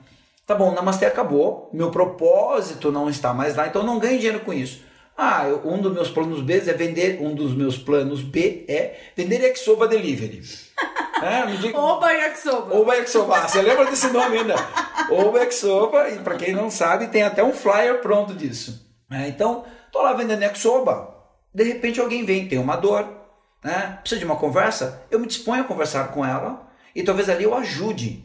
[0.46, 4.40] Tá bom, Namastê acabou, meu propósito não está mais lá, então eu não ganho dinheiro
[4.40, 4.82] com isso.
[5.16, 8.98] Ah, eu, um dos meus planos B é vender, um dos meus planos B é
[9.16, 10.42] vender Exoba Delivery.
[11.22, 11.78] É, diga...
[11.78, 12.74] Oba Yakisoba.
[12.74, 13.46] Oba Yakisoba.
[13.46, 14.54] Você lembra desse nome ainda?
[15.12, 18.90] Oba Yakisoba, e para quem não sabe, tem até um flyer pronto disso.
[19.10, 21.14] É, então, tô lá vendendo Yakisoba.
[21.54, 23.06] De repente alguém vem, tem uma dor,
[23.62, 23.98] né?
[24.00, 27.54] precisa de uma conversa, eu me disponho a conversar com ela e talvez ali eu
[27.54, 28.24] ajude.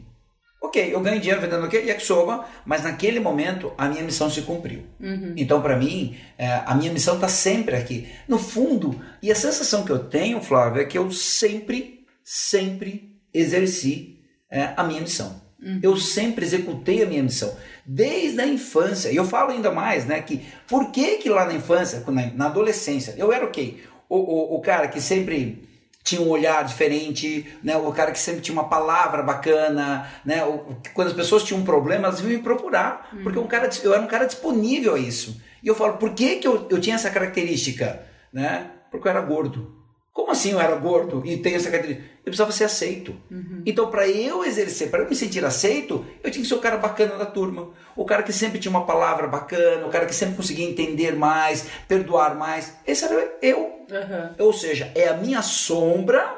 [0.60, 1.78] Ok, eu ganho dinheiro vendendo o quê?
[1.78, 4.84] Yakisoba, mas naquele momento a minha missão se cumpriu.
[4.98, 5.34] Uhum.
[5.36, 8.08] Então, para mim, é, a minha missão está sempre aqui.
[8.26, 14.18] No fundo, e a sensação que eu tenho, Flávio, é que eu sempre sempre exerci
[14.50, 15.40] é, a minha missão.
[15.62, 15.80] Uhum.
[15.82, 19.10] Eu sempre executei a minha missão, desde a infância.
[19.10, 22.46] E eu falo ainda mais, né, que por que que lá na infância, na, na
[22.46, 23.76] adolescência, eu era o quê?
[24.08, 25.62] O, o cara que sempre
[26.06, 27.76] tinha um olhar diferente, né?
[27.76, 30.44] O cara que sempre tinha uma palavra bacana, né?
[30.44, 33.92] O, quando as pessoas tinham um problema, elas vinham me procurar, porque um cara, eu
[33.92, 35.42] era um cara disponível a isso.
[35.60, 38.70] E eu falo, por que, que eu, eu tinha essa característica, né?
[38.88, 39.74] Porque eu era gordo.
[40.12, 42.15] Como assim eu era gordo e tenho essa característica?
[42.26, 43.14] Eu precisava ser aceito.
[43.30, 43.62] Uhum.
[43.64, 46.76] Então, para eu exercer, para eu me sentir aceito, eu tinha que ser o cara
[46.76, 47.70] bacana da turma.
[47.94, 51.66] O cara que sempre tinha uma palavra bacana, o cara que sempre conseguia entender mais,
[51.86, 52.76] perdoar mais.
[52.84, 53.60] Esse era eu.
[53.60, 54.34] Uhum.
[54.40, 56.28] Ou seja, é a minha sombra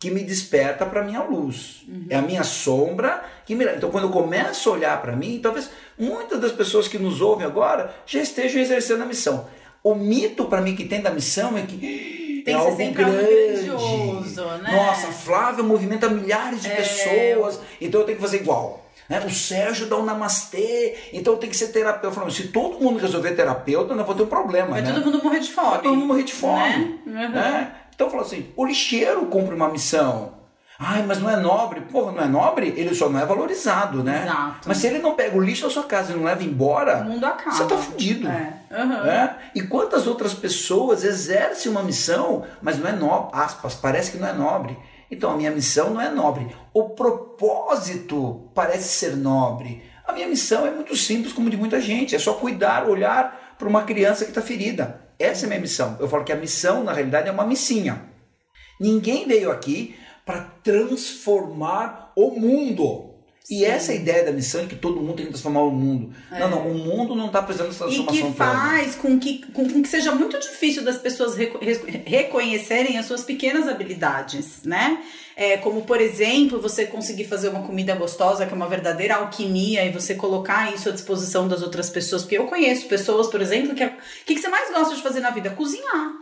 [0.00, 1.84] que me desperta para minha luz.
[1.86, 2.06] Uhum.
[2.10, 3.64] É a minha sombra que me.
[3.66, 7.46] Então, quando eu começo a olhar para mim, talvez muitas das pessoas que nos ouvem
[7.46, 9.46] agora já estejam exercendo a missão.
[9.80, 12.92] O mito para mim que tem da missão é que tem é algo grande.
[12.92, 14.70] grandioso, né?
[14.70, 16.76] Nossa, Flávia movimenta milhares de é...
[16.76, 18.84] pessoas, então eu tenho que fazer igual.
[19.08, 19.20] Né?
[19.24, 22.14] O Sérgio dá um namastê, então tem que ser terapeuta.
[22.14, 24.70] Falando, se todo mundo resolver terapeuta, não vou ter um problema.
[24.70, 24.92] Vai né?
[24.92, 25.70] todo mundo morrer de fome.
[25.70, 27.00] Vai todo mundo morrer de fome.
[27.06, 27.26] Né?
[27.26, 27.32] Uhum.
[27.32, 27.72] Né?
[27.94, 30.43] Então falou assim: o lixeiro cumpre uma missão.
[30.78, 31.80] Ai, mas não é nobre.
[31.82, 32.74] Porra, não é nobre?
[32.76, 34.24] Ele só não é valorizado, né?
[34.24, 34.68] Exato.
[34.68, 37.04] Mas se ele não pega o lixo da sua casa e não leva embora, o
[37.04, 37.56] mundo acaba.
[37.56, 38.28] Você tá fudido.
[38.28, 38.60] É.
[38.70, 39.30] Uhum.
[39.54, 44.26] E quantas outras pessoas exercem uma missão, mas não é nobre, aspas, parece que não
[44.26, 44.76] é nobre.
[45.10, 46.54] Então a minha missão não é nobre.
[46.72, 49.82] O propósito parece ser nobre.
[50.06, 52.16] A minha missão é muito simples, como de muita gente.
[52.16, 55.00] É só cuidar, olhar para uma criança que está ferida.
[55.18, 55.96] Essa é a minha missão.
[56.00, 58.02] Eu falo que a missão, na realidade, é uma missinha.
[58.80, 63.14] Ninguém veio aqui para transformar o mundo.
[63.44, 63.56] Sim.
[63.56, 65.70] E essa é a ideia da missão é que todo mundo tem que transformar o
[65.70, 66.14] mundo.
[66.32, 66.40] É.
[66.40, 68.26] Não, não, o mundo não está precisando dessa transformação.
[68.26, 71.58] E que faz com que, com, com, que seja muito difícil das pessoas reco
[72.06, 75.04] reconhecerem as suas pequenas habilidades, né?
[75.36, 79.84] É, como, por exemplo, você conseguir fazer uma comida gostosa, que é uma verdadeira alquimia,
[79.84, 82.22] e você colocar isso à disposição das outras pessoas.
[82.22, 83.84] Porque eu conheço pessoas, por exemplo, que.
[83.84, 83.92] O
[84.24, 85.50] que, que você mais gosta de fazer na vida?
[85.50, 86.14] Cozinhar.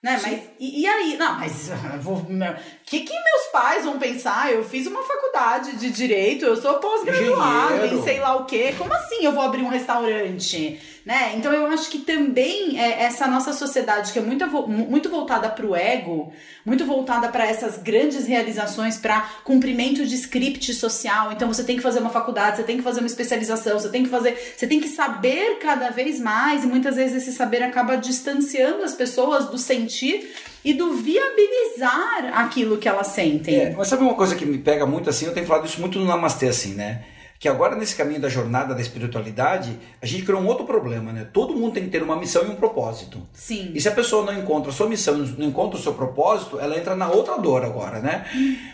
[0.00, 0.16] Né?
[0.22, 1.16] Mas e, e, aí?
[1.16, 1.70] Não, mas
[2.06, 4.52] o que, que meus pais vão pensar?
[4.52, 8.72] Eu fiz uma faculdade de direito, eu sou pós-graduado em sei lá o quê.
[8.78, 10.80] Como assim eu vou abrir um restaurante?
[11.08, 11.32] Né?
[11.36, 15.64] Então eu acho que também é essa nossa sociedade que é muito, muito voltada para
[15.64, 16.30] o ego,
[16.66, 21.32] muito voltada para essas grandes realizações, para cumprimento de script social.
[21.32, 24.02] Então você tem que fazer uma faculdade, você tem que fazer uma especialização, você tem
[24.02, 27.96] que fazer, você tem que saber cada vez mais e muitas vezes esse saber acaba
[27.96, 30.30] distanciando as pessoas do sentir
[30.62, 33.54] e do viabilizar aquilo que elas sentem.
[33.54, 35.24] É, mas sabe uma coisa que me pega muito assim?
[35.24, 37.00] Eu tenho falado isso muito no Namastê assim, né?
[37.38, 41.28] Que agora nesse caminho da jornada da espiritualidade, a gente criou um outro problema, né?
[41.32, 43.22] Todo mundo tem que ter uma missão e um propósito.
[43.32, 43.70] Sim.
[43.74, 46.76] E se a pessoa não encontra a sua missão, não encontra o seu propósito, ela
[46.76, 48.26] entra na outra dor agora, né?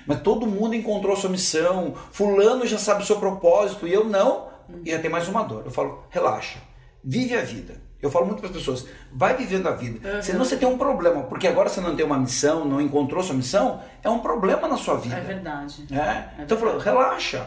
[0.06, 4.04] Mas todo mundo encontrou a sua missão, fulano já sabe o seu propósito e eu
[4.04, 4.48] não,
[4.82, 5.62] e já tem mais uma dor.
[5.66, 6.58] Eu falo, relaxa,
[7.02, 7.82] vive a vida.
[8.00, 10.06] Eu falo muito para as pessoas, vai vivendo a vida.
[10.06, 10.22] Uhum.
[10.22, 13.34] Senão você tem um problema, porque agora você não tem uma missão, não encontrou sua
[13.34, 15.16] missão, é um problema na sua vida.
[15.16, 15.86] É verdade.
[15.90, 15.96] É?
[15.96, 16.52] é então verdade.
[16.52, 17.46] eu falo, relaxa.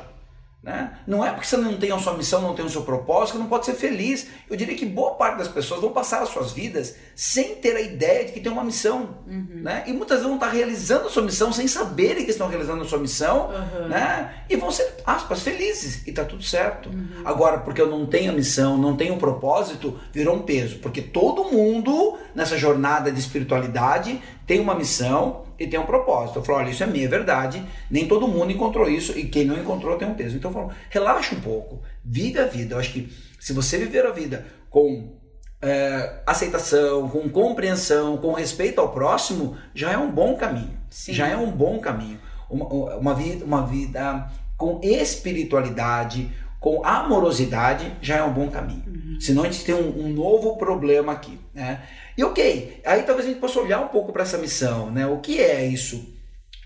[0.67, 0.91] Né?
[1.07, 3.39] Não é porque você não tem a sua missão, não tem o seu propósito, que
[3.39, 4.27] não pode ser feliz.
[4.49, 7.79] Eu diria que boa parte das pessoas vão passar as suas vidas sem ter a
[7.79, 9.15] ideia de que tem uma missão.
[9.25, 9.61] Uhum.
[9.61, 9.85] Né?
[9.87, 12.85] E muitas vezes vão estar realizando a sua missão sem saberem que estão realizando a
[12.85, 13.49] sua missão.
[13.49, 13.87] Uhum.
[13.87, 14.43] Né?
[14.49, 16.05] E vão ser, aspas, felizes.
[16.05, 16.89] E está tudo certo.
[16.89, 17.21] Uhum.
[17.23, 20.79] Agora, porque eu não tenho a missão, não tenho o propósito, virou um peso.
[20.79, 26.39] Porque todo mundo nessa jornada de espiritualidade tem uma missão e tem um propósito.
[26.39, 29.57] Eu falo, olha, isso é minha verdade, nem todo mundo encontrou isso e quem não
[29.57, 30.37] encontrou tem um peso.
[30.37, 32.75] Então eu falo, relaxa um pouco, vive a vida.
[32.75, 35.17] Eu acho que se você viver a vida com
[35.61, 40.77] é, aceitação, com compreensão, com respeito ao próximo, já é um bom caminho.
[40.89, 41.13] Sim.
[41.13, 42.19] Já é um bom caminho.
[42.49, 42.65] Uma,
[42.95, 48.83] uma, vida, uma vida com espiritualidade, com amorosidade já é um bom caminho.
[48.87, 49.17] Uhum.
[49.19, 51.81] Senão a gente tem um, um, novo problema aqui, né?
[52.17, 55.05] E ok, aí talvez a gente possa olhar um pouco para essa missão, né?
[55.05, 56.13] O que é isso?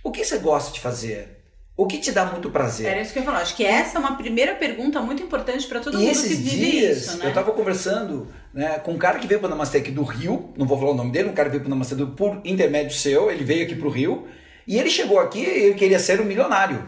[0.04, 1.42] O que você gosta de fazer?
[1.76, 2.88] O que te dá muito prazer?
[2.88, 3.40] Era isso que eu ia falar.
[3.40, 6.50] Acho que essa é uma primeira pergunta muito importante para todo e mundo que vive
[6.50, 7.26] dias, isso, né?
[7.26, 10.66] Eu estava conversando né, com um cara que veio para o aqui do Rio, não
[10.66, 13.32] vou falar o nome dele, um cara que veio para o do, por intermédio seu,
[13.32, 14.28] ele veio aqui para o Rio,
[14.68, 16.88] e ele chegou aqui e ele queria ser um milionário,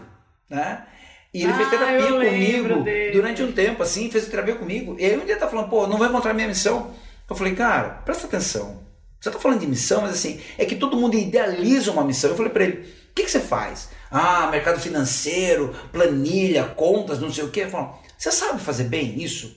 [0.49, 0.85] né?
[1.33, 4.95] E ele ah, fez terapia comigo durante um tempo, assim, fez terapia comigo.
[4.99, 6.91] E aí um dia tá falando, pô, não vai encontrar minha missão.
[7.33, 8.83] Eu falei, cara, presta atenção.
[9.19, 12.29] Você tá falando de missão, mas assim, é que todo mundo idealiza uma missão.
[12.29, 13.89] Eu falei para ele, o que, que você faz?
[14.11, 17.65] Ah, mercado financeiro, planilha, contas, não sei o quê.
[17.67, 19.55] Falou, você sabe fazer bem isso?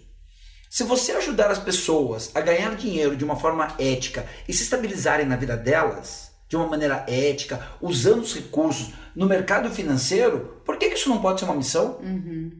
[0.71, 5.27] Se você ajudar as pessoas a ganhar dinheiro de uma forma ética e se estabilizarem
[5.27, 10.89] na vida delas, de uma maneira ética, usando os recursos no mercado financeiro, por que,
[10.89, 11.99] que isso não pode ser uma missão?
[12.01, 12.53] Uhum.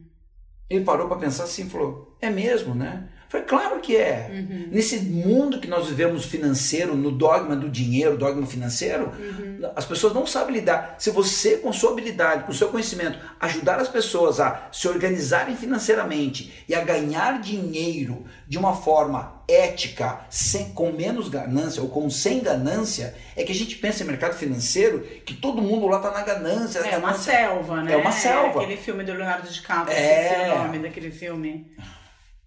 [0.69, 3.09] Ele parou para pensar assim e falou: é mesmo, né?
[3.29, 4.29] Foi claro que é.
[4.31, 4.69] Uhum.
[4.71, 9.69] Nesse mundo que nós vivemos financeiro, no dogma do dinheiro, dogma financeiro, uhum.
[9.75, 10.95] as pessoas não sabem lidar.
[10.97, 16.63] Se você, com sua habilidade, com seu conhecimento, ajudar as pessoas a se organizarem financeiramente
[16.69, 22.39] e a ganhar dinheiro de uma forma ética, sem, com menos ganância ou com sem
[22.39, 26.21] ganância, é que a gente pensa em mercado financeiro que todo mundo lá está na
[26.21, 26.79] ganância.
[26.79, 26.99] É ganância.
[26.99, 27.93] uma selva, né?
[27.93, 28.61] É uma selva.
[28.61, 30.53] É aquele filme do Leonardo DiCaprio, é...
[30.53, 31.69] o nome daquele filme.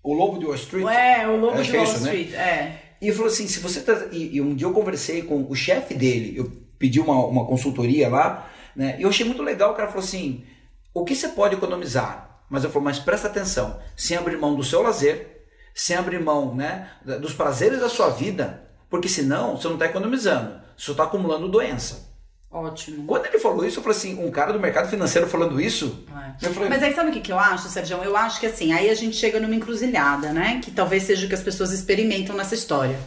[0.02, 0.86] O Lobo de Wall Street?
[0.86, 2.14] É, o Lobo de é Wall isso, né?
[2.14, 2.38] Street, né?
[2.38, 2.82] é.
[3.00, 4.08] E ele falou assim, se você tá...
[4.12, 8.08] E, e um dia eu conversei com o chefe dele, eu pedi uma, uma consultoria
[8.08, 8.96] lá, né?
[8.98, 10.44] E eu achei muito legal, o cara falou assim,
[10.92, 12.42] o que você pode economizar?
[12.48, 16.54] Mas eu falei, mas presta atenção, sem abrir mão do seu lazer, sem abrir mão
[16.54, 21.48] né, dos prazeres da sua vida, porque senão você não está economizando, você está acumulando
[21.48, 22.09] doença.
[22.52, 23.06] Ótimo.
[23.06, 26.04] Quando ele falou isso, eu falei assim, um cara do mercado financeiro falando isso.
[26.42, 26.48] É.
[26.48, 27.98] Falei, Mas aí sabe o que, que eu acho, Sérgio?
[28.02, 30.60] Eu acho que assim, aí a gente chega numa encruzilhada, né?
[30.60, 32.98] Que talvez seja o que as pessoas experimentam nessa história.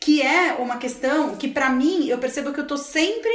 [0.00, 3.30] Que é uma questão que, para mim, eu percebo que eu tô sempre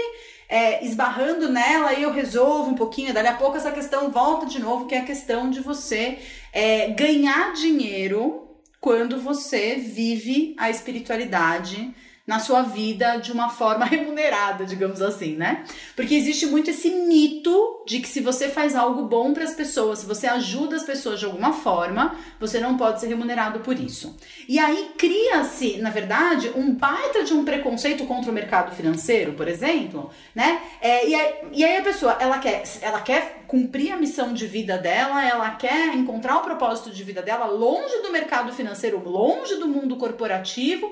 [0.50, 3.14] é, esbarrando nela e eu resolvo um pouquinho.
[3.14, 6.20] Dali a pouco essa questão volta de novo, que é a questão de você
[6.52, 8.50] é, ganhar dinheiro
[8.82, 15.66] quando você vive a espiritualidade na sua vida de uma forma remunerada, digamos assim, né?
[15.96, 20.00] Porque existe muito esse mito de que se você faz algo bom para as pessoas,
[20.00, 24.18] se você ajuda as pessoas de alguma forma, você não pode ser remunerado por isso.
[24.48, 29.48] E aí cria-se, na verdade, um baita de um preconceito contra o mercado financeiro, por
[29.48, 30.62] exemplo, né?
[30.80, 34.48] É, e, aí, e aí a pessoa, ela quer, ela quer cumprir a missão de
[34.48, 39.56] vida dela, ela quer encontrar o propósito de vida dela longe do mercado financeiro, longe
[39.58, 40.90] do mundo corporativo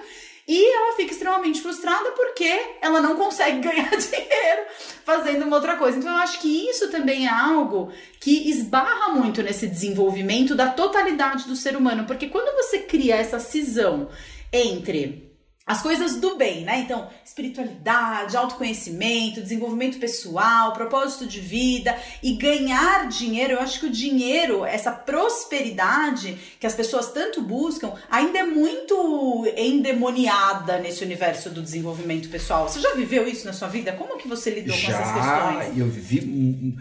[0.47, 4.61] e ela fica extremamente frustrada porque ela não consegue ganhar dinheiro
[5.05, 5.97] fazendo uma outra coisa.
[5.97, 11.47] Então eu acho que isso também é algo que esbarra muito nesse desenvolvimento da totalidade
[11.47, 14.09] do ser humano, porque quando você cria essa cisão
[14.51, 15.30] entre
[15.65, 16.79] as coisas do bem, né?
[16.79, 23.53] Então, espiritualidade, autoconhecimento, desenvolvimento pessoal, propósito de vida e ganhar dinheiro.
[23.53, 29.45] Eu acho que o dinheiro, essa prosperidade que as pessoas tanto buscam, ainda é muito
[29.55, 32.67] endemoniada nesse universo do desenvolvimento pessoal.
[32.67, 33.93] Você já viveu isso na sua vida?
[33.93, 35.77] Como que você lidou já, com essas questões?
[35.77, 36.77] Eu vivi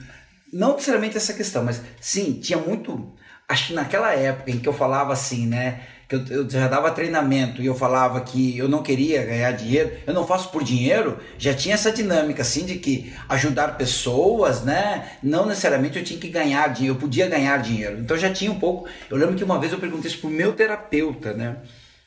[0.52, 3.12] não necessariamente essa questão, mas sim, tinha muito
[3.46, 5.82] acho que naquela época em que eu falava assim, né?
[6.10, 9.92] Que eu, eu, já dava treinamento e eu falava que eu não queria ganhar dinheiro,
[10.04, 15.12] eu não faço por dinheiro, já tinha essa dinâmica assim de que ajudar pessoas, né?
[15.22, 18.00] Não necessariamente eu tinha que ganhar dinheiro, eu podia ganhar dinheiro.
[18.00, 18.88] Então já tinha um pouco.
[19.08, 21.58] Eu lembro que uma vez eu perguntei isso pro meu terapeuta, né?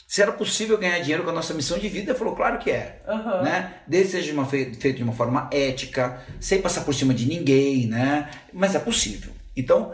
[0.05, 2.69] Se era possível ganhar dinheiro com a nossa missão de vida, ele falou, claro que
[2.69, 3.01] é.
[3.07, 3.41] Uhum.
[3.41, 3.73] Né?
[3.87, 7.87] Desde que seja uma, feito de uma forma ética, sem passar por cima de ninguém,
[7.87, 8.29] né?
[8.51, 9.31] Mas é possível.
[9.55, 9.93] Então,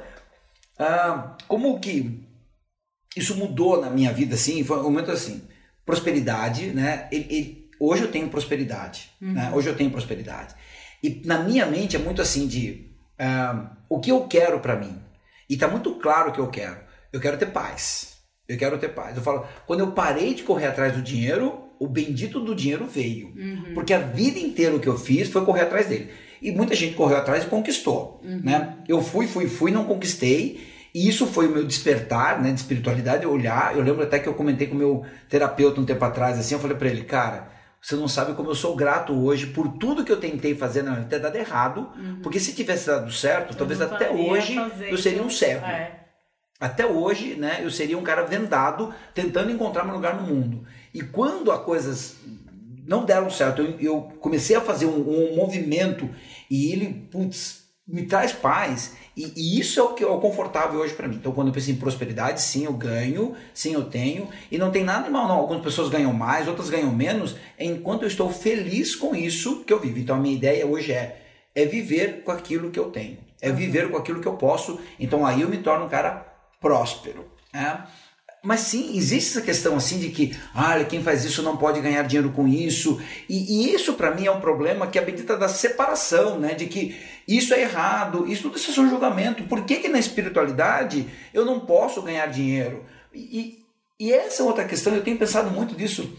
[0.79, 2.27] ah, como que
[3.15, 5.41] isso mudou na minha vida, assim, foi um momento assim,
[5.85, 7.07] prosperidade, né?
[7.11, 9.33] Ele, ele, hoje eu tenho prosperidade, uhum.
[9.33, 9.51] né?
[9.53, 10.55] Hoje eu tenho prosperidade.
[11.01, 14.95] E na minha mente é muito assim de uh, o que eu quero para mim.
[15.49, 16.77] E tá muito claro o que eu quero.
[17.11, 18.19] Eu quero ter paz.
[18.47, 19.17] Eu quero ter paz.
[19.17, 23.33] Eu falo, quando eu parei de correr atrás do dinheiro, o bendito do dinheiro veio.
[23.35, 23.73] Uhum.
[23.73, 26.11] Porque a vida inteira o que eu fiz foi correr atrás dele.
[26.41, 28.41] E muita gente correu atrás e conquistou, uhum.
[28.43, 28.77] né?
[28.87, 33.25] Eu fui, fui, fui, não conquistei e isso foi o meu despertar, né, de espiritualidade,
[33.25, 33.75] olhar.
[33.75, 36.59] Eu lembro até que eu comentei com o meu terapeuta um tempo atrás, assim, eu
[36.59, 37.49] falei para ele, cara,
[37.81, 41.03] você não sabe como eu sou grato hoje por tudo que eu tentei fazer na
[41.03, 42.19] ter dado errado, uhum.
[42.21, 44.55] porque se tivesse dado certo, eu talvez até hoje
[44.89, 45.65] eu seria um cego.
[45.65, 45.99] É.
[46.59, 50.65] Até hoje, né, eu seria um cara vendado tentando encontrar meu lugar no mundo.
[50.93, 52.17] E quando as coisas
[52.85, 56.09] não deram certo, eu, eu comecei a fazer um, um movimento
[56.49, 58.95] e ele, putz, me traz paz.
[59.17, 61.15] E, e, isso é o que é o confortável hoje para mim.
[61.15, 64.29] Então, quando eu penso em prosperidade, sim, eu ganho, sim, eu tenho.
[64.51, 65.39] E não tem nada de mal, não.
[65.39, 67.35] Algumas pessoas ganham mais, outras ganham menos.
[67.59, 69.99] Enquanto eu estou feliz com isso que eu vivo.
[69.99, 71.21] Então, a minha ideia hoje é,
[71.53, 73.17] é viver com aquilo que eu tenho.
[73.41, 74.79] É viver com aquilo que eu posso.
[74.99, 76.25] Então, aí eu me torno um cara
[76.61, 77.25] próspero.
[77.53, 77.83] Né?
[78.41, 82.03] Mas sim, existe essa questão assim de que, olha, quem faz isso não pode ganhar
[82.03, 83.01] dinheiro com isso.
[83.27, 86.53] E, e isso para mim é um problema que é a bendita da separação, né?
[86.53, 86.95] De que
[87.27, 89.43] isso é errado, isso tudo isso é um julgamento.
[89.43, 92.85] Por que, que na espiritualidade eu não posso ganhar dinheiro?
[93.13, 93.59] E,
[93.99, 96.09] e essa é outra questão, eu tenho pensado muito disso.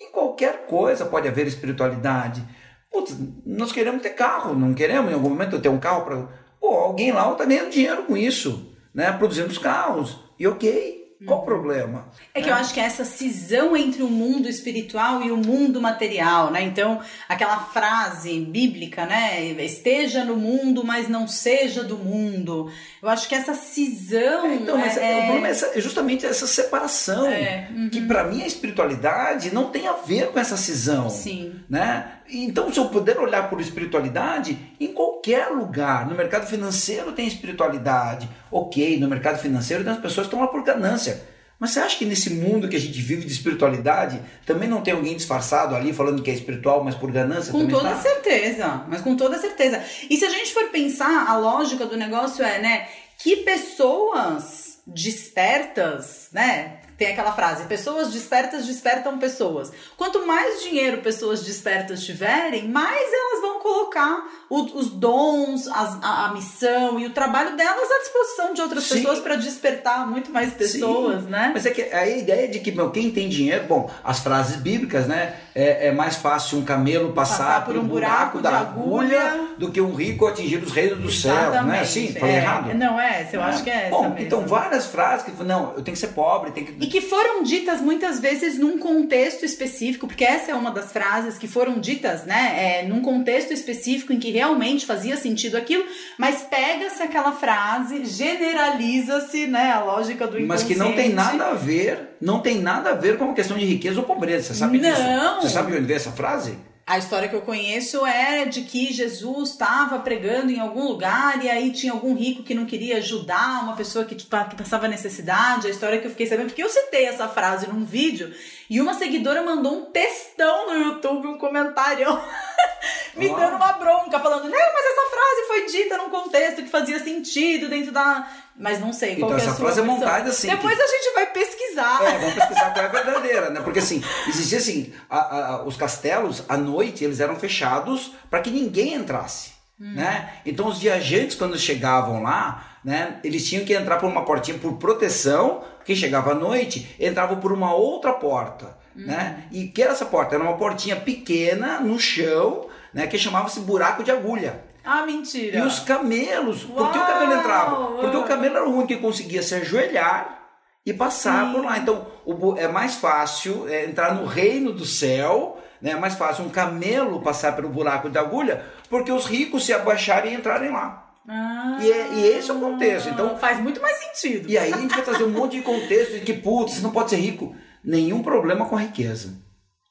[0.00, 2.44] Em qualquer coisa pode haver espiritualidade.
[2.90, 6.28] Putz, nós queremos ter carro, não queremos em algum momento ter um carro para.
[6.60, 9.10] Pô, alguém lá está ganhando dinheiro com isso, né?
[9.10, 10.20] Produzindo os carros.
[10.38, 11.03] E ok.
[11.26, 12.08] Qual o problema?
[12.34, 15.80] É que eu acho que é essa cisão entre o mundo espiritual e o mundo
[15.80, 16.62] material, né?
[16.62, 19.44] Então, aquela frase bíblica, né?
[19.62, 22.70] Esteja no mundo, mas não seja do mundo.
[23.02, 24.46] Eu acho que essa cisão.
[24.46, 25.18] É, então, mas é...
[25.18, 27.26] o problema é, essa, é, justamente essa separação.
[27.26, 27.90] É, uhum.
[27.90, 31.10] Que para mim a espiritualidade não tem a ver com essa cisão.
[31.10, 31.60] Sim.
[31.68, 32.13] Né?
[32.30, 38.28] Então, se eu puder olhar por espiritualidade, em qualquer lugar, no mercado financeiro tem espiritualidade.
[38.50, 41.22] Ok, no mercado financeiro tem as pessoas que estão lá por ganância.
[41.58, 44.92] Mas você acha que nesse mundo que a gente vive de espiritualidade, também não tem
[44.92, 47.52] alguém disfarçado ali falando que é espiritual, mas por ganância?
[47.52, 48.02] Com toda está?
[48.02, 49.82] certeza, mas com toda certeza.
[50.10, 56.28] E se a gente for pensar, a lógica do negócio é, né, que pessoas despertas,
[56.32, 59.72] né, tem aquela frase: pessoas despertas despertam pessoas.
[59.96, 66.26] Quanto mais dinheiro pessoas despertas tiverem, mais elas vão colocar o, os dons, as, a,
[66.26, 68.96] a, missão e o trabalho delas à disposição de outras Sim.
[68.96, 71.30] pessoas para despertar muito mais pessoas, Sim.
[71.30, 71.50] né?
[71.52, 75.06] Mas é que a ideia de que meu, quem tem dinheiro, bom, as frases bíblicas,
[75.06, 75.34] né?
[75.54, 79.48] É, é mais fácil um camelo passar, passar por um buraco, buraco da agulha, agulha,
[79.56, 81.52] do que um rico atingir os reinos do Exatamente.
[81.52, 82.12] céu, não é assim?
[82.12, 82.74] Falei é, errado?
[82.74, 83.44] Não é, essa, eu é.
[83.44, 86.50] acho que é bom, essa Então várias frases que não, eu tenho que ser pobre,
[86.50, 90.70] tem que e que foram ditas muitas vezes num contexto específico, porque essa é uma
[90.70, 95.56] das frases que foram ditas, né, é, num contexto específico em que realmente fazia sentido
[95.56, 95.82] aquilo,
[96.18, 101.54] mas pega-se aquela frase, generaliza-se, né, a lógica do Mas que não tem nada a
[101.54, 104.76] ver, não tem nada a ver com a questão de riqueza ou pobreza, você sabe
[104.76, 104.90] não.
[104.90, 105.40] disso?
[105.40, 106.54] Você sabe onde veio essa frase?
[106.86, 111.48] A história que eu conheço é de que Jesus estava pregando em algum lugar e
[111.48, 115.66] aí tinha algum rico que não queria ajudar uma pessoa que, tipo, que passava necessidade.
[115.66, 118.34] A história que eu fiquei sabendo, porque eu citei essa frase num vídeo
[118.68, 122.06] e uma seguidora mandou um textão no YouTube, um comentário,
[123.16, 126.98] me dando uma bronca, falando: Não, mas essa frase foi dita num contexto que fazia
[126.98, 130.48] sentido dentro da mas não sei qual então, é essa frase é montada assim.
[130.48, 130.82] Depois que...
[130.82, 132.04] a gente vai pesquisar.
[132.04, 133.60] É, vamos pesquisar qual é a verdadeira, né?
[133.60, 138.50] Porque assim, existia assim, a, a, os castelos, à noite, eles eram fechados para que
[138.50, 139.52] ninguém entrasse.
[139.80, 139.94] Hum.
[139.94, 140.34] Né?
[140.46, 144.74] Então os viajantes, quando chegavam lá, né, eles tinham que entrar por uma portinha por
[144.74, 145.64] proteção.
[145.84, 148.76] Quem chegava à noite entrava por uma outra porta.
[148.96, 149.06] Hum.
[149.06, 149.44] Né?
[149.50, 150.36] E que era essa porta?
[150.36, 154.63] Era uma portinha pequena no chão, né, que chamava-se buraco de agulha.
[154.84, 155.58] Ah, mentira.
[155.58, 156.64] E os camelos.
[156.64, 157.86] Uau, por que o camelo entrava?
[158.00, 160.44] Porque o camelo era o único que conseguia se ajoelhar
[160.84, 161.52] e passar Sim.
[161.52, 161.78] por lá.
[161.78, 165.92] Então, o, é mais fácil é, entrar no reino do céu, né?
[165.92, 170.32] é mais fácil um camelo passar pelo buraco de agulha, porque os ricos se abaixarem
[170.32, 171.00] e entrarem lá.
[171.26, 173.08] Ah, e, é, e esse é o contexto.
[173.08, 174.50] Então, faz muito mais sentido.
[174.50, 176.90] E aí a gente vai trazer um monte de contexto de que, putz, você não
[176.90, 177.56] pode ser rico.
[177.82, 179.34] Nenhum problema com a riqueza.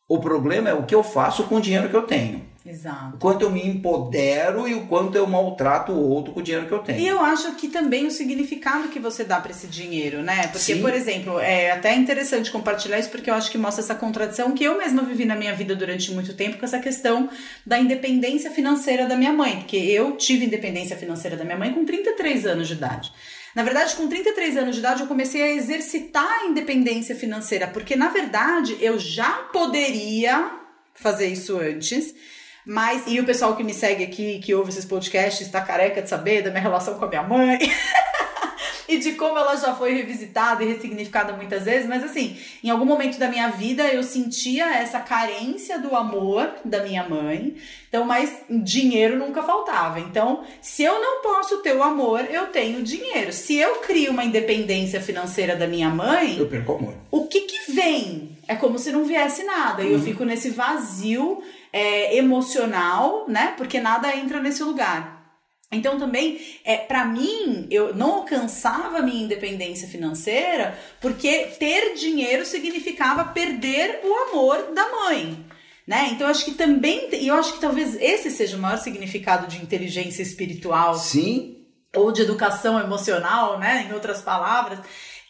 [0.07, 2.45] O problema é o que eu faço com o dinheiro que eu tenho.
[2.66, 3.18] Exato.
[3.18, 6.66] O quanto eu me empodero e o quanto eu maltrato o outro com o dinheiro
[6.66, 6.97] que eu tenho.
[6.97, 10.43] E eu acho que também o significado que você dá para esse dinheiro, né?
[10.47, 10.82] Porque, Sim.
[10.82, 14.64] por exemplo, é até interessante compartilhar isso porque eu acho que mostra essa contradição que
[14.64, 17.30] eu mesma vivi na minha vida durante muito tempo com essa questão
[17.66, 19.57] da independência financeira da minha mãe.
[19.57, 23.11] Porque eu tive independência financeira da minha mãe com 33 anos de idade.
[23.53, 27.95] Na verdade, com 33 anos de idade, eu comecei a exercitar a independência financeira, porque
[27.95, 30.49] na verdade eu já poderia
[30.93, 32.16] fazer isso antes
[32.66, 36.09] mas, e o pessoal que me segue aqui, que ouve esses podcasts, está careca de
[36.09, 37.59] saber da minha relação com a minha mãe.
[38.88, 42.86] e de como ela já foi revisitada e ressignificada muitas vezes, mas assim, em algum
[42.86, 47.55] momento da minha vida eu sentia essa carência do amor da minha mãe.
[47.88, 49.99] Então, mas dinheiro nunca faltava.
[49.99, 53.32] Então, se eu não posso ter o amor, eu tenho dinheiro.
[53.32, 56.95] Se eu crio uma independência financeira da minha mãe, eu perco o amor.
[57.11, 58.38] O que que vem?
[58.47, 59.84] É como se não viesse nada.
[59.84, 60.03] E eu uhum.
[60.03, 61.43] fico nesse vazio
[61.74, 63.55] é, emocional, né?
[63.57, 65.24] Porque nada entra nesse lugar.
[65.71, 72.45] Então também, é, para mim, eu não alcançava a minha independência financeira porque ter dinheiro
[72.45, 75.45] significava perder o amor da mãe.
[75.86, 76.09] Né?
[76.11, 79.47] Então eu acho que também, e eu acho que talvez esse seja o maior significado
[79.47, 80.95] de inteligência espiritual.
[80.95, 81.57] Sim.
[81.95, 83.88] Ou de educação emocional, né?
[83.88, 84.80] Em outras palavras,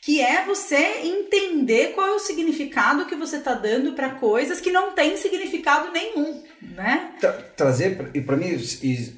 [0.03, 4.69] que é você entender qual é o significado que você está dando para coisas que
[4.69, 7.11] não tem significado nenhum, né?
[7.21, 8.47] Tra trazer e para mim